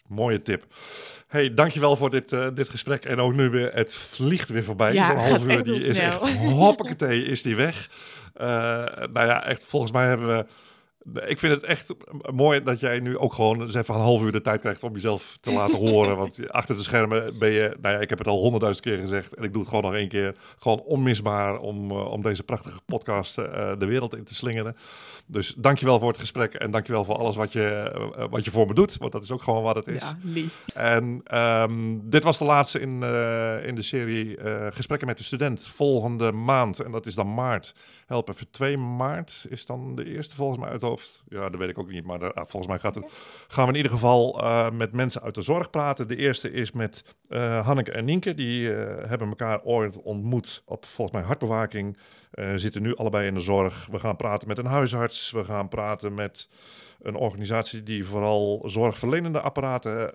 [0.08, 0.66] Mooie tip.
[1.26, 3.04] Hey, dankjewel voor dit, uh, dit gesprek.
[3.04, 4.92] En ook nu weer, het vliegt weer voorbij.
[4.92, 7.90] Ja, Zo'n half uur, die is echt hoppakee, is die weg.
[8.36, 8.44] Uh,
[9.12, 10.46] nou ja, echt, volgens mij hebben we
[11.14, 11.94] ik vind het echt
[12.30, 14.92] mooi dat jij nu ook gewoon eens even een half uur de tijd krijgt om
[14.92, 16.16] jezelf te laten horen.
[16.26, 19.34] Want achter de schermen ben je, nou ja, ik heb het al honderdduizend keer gezegd
[19.34, 20.34] en ik doe het gewoon nog één keer.
[20.58, 23.44] Gewoon onmisbaar om, uh, om deze prachtige podcast uh,
[23.78, 24.76] de wereld in te slingeren.
[25.26, 28.66] Dus dankjewel voor het gesprek en dankjewel voor alles wat je, uh, wat je voor
[28.66, 28.96] me doet.
[28.96, 30.02] Want dat is ook gewoon wat het is.
[30.02, 30.62] Ja, lief.
[30.74, 32.90] En um, dit was de laatste in,
[33.66, 34.38] in de serie
[34.70, 35.68] Gesprekken met de Student.
[35.68, 37.74] Volgende maand, en dat is dan maart.
[38.06, 40.86] Help even, 2 maart is dan de eerste volgens mij uit de
[41.28, 43.00] Ja, dat weet ik ook niet, maar uh, volgens mij gaat
[43.48, 46.08] gaan we in ieder geval uh, met mensen uit de zorg praten.
[46.08, 48.34] De eerste is met uh, Hanneke en Nienke.
[48.34, 51.96] Die hebben elkaar ooit ontmoet op volgens mij hartbewaking.
[52.54, 53.88] zitten nu allebei in de zorg.
[53.90, 55.30] We gaan praten met een huisarts.
[55.30, 56.48] We gaan praten met
[57.00, 60.10] een organisatie die vooral zorgverlenende apparaten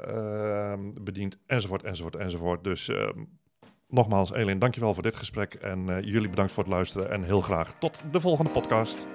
[1.03, 1.37] bedient.
[1.45, 2.63] Enzovoort, enzovoort, enzovoort.
[2.63, 2.91] Dus
[3.87, 5.53] Nogmaals, Elin, dankjewel voor dit gesprek.
[5.53, 7.11] En jullie bedankt voor het luisteren.
[7.11, 9.07] En heel graag tot de volgende podcast.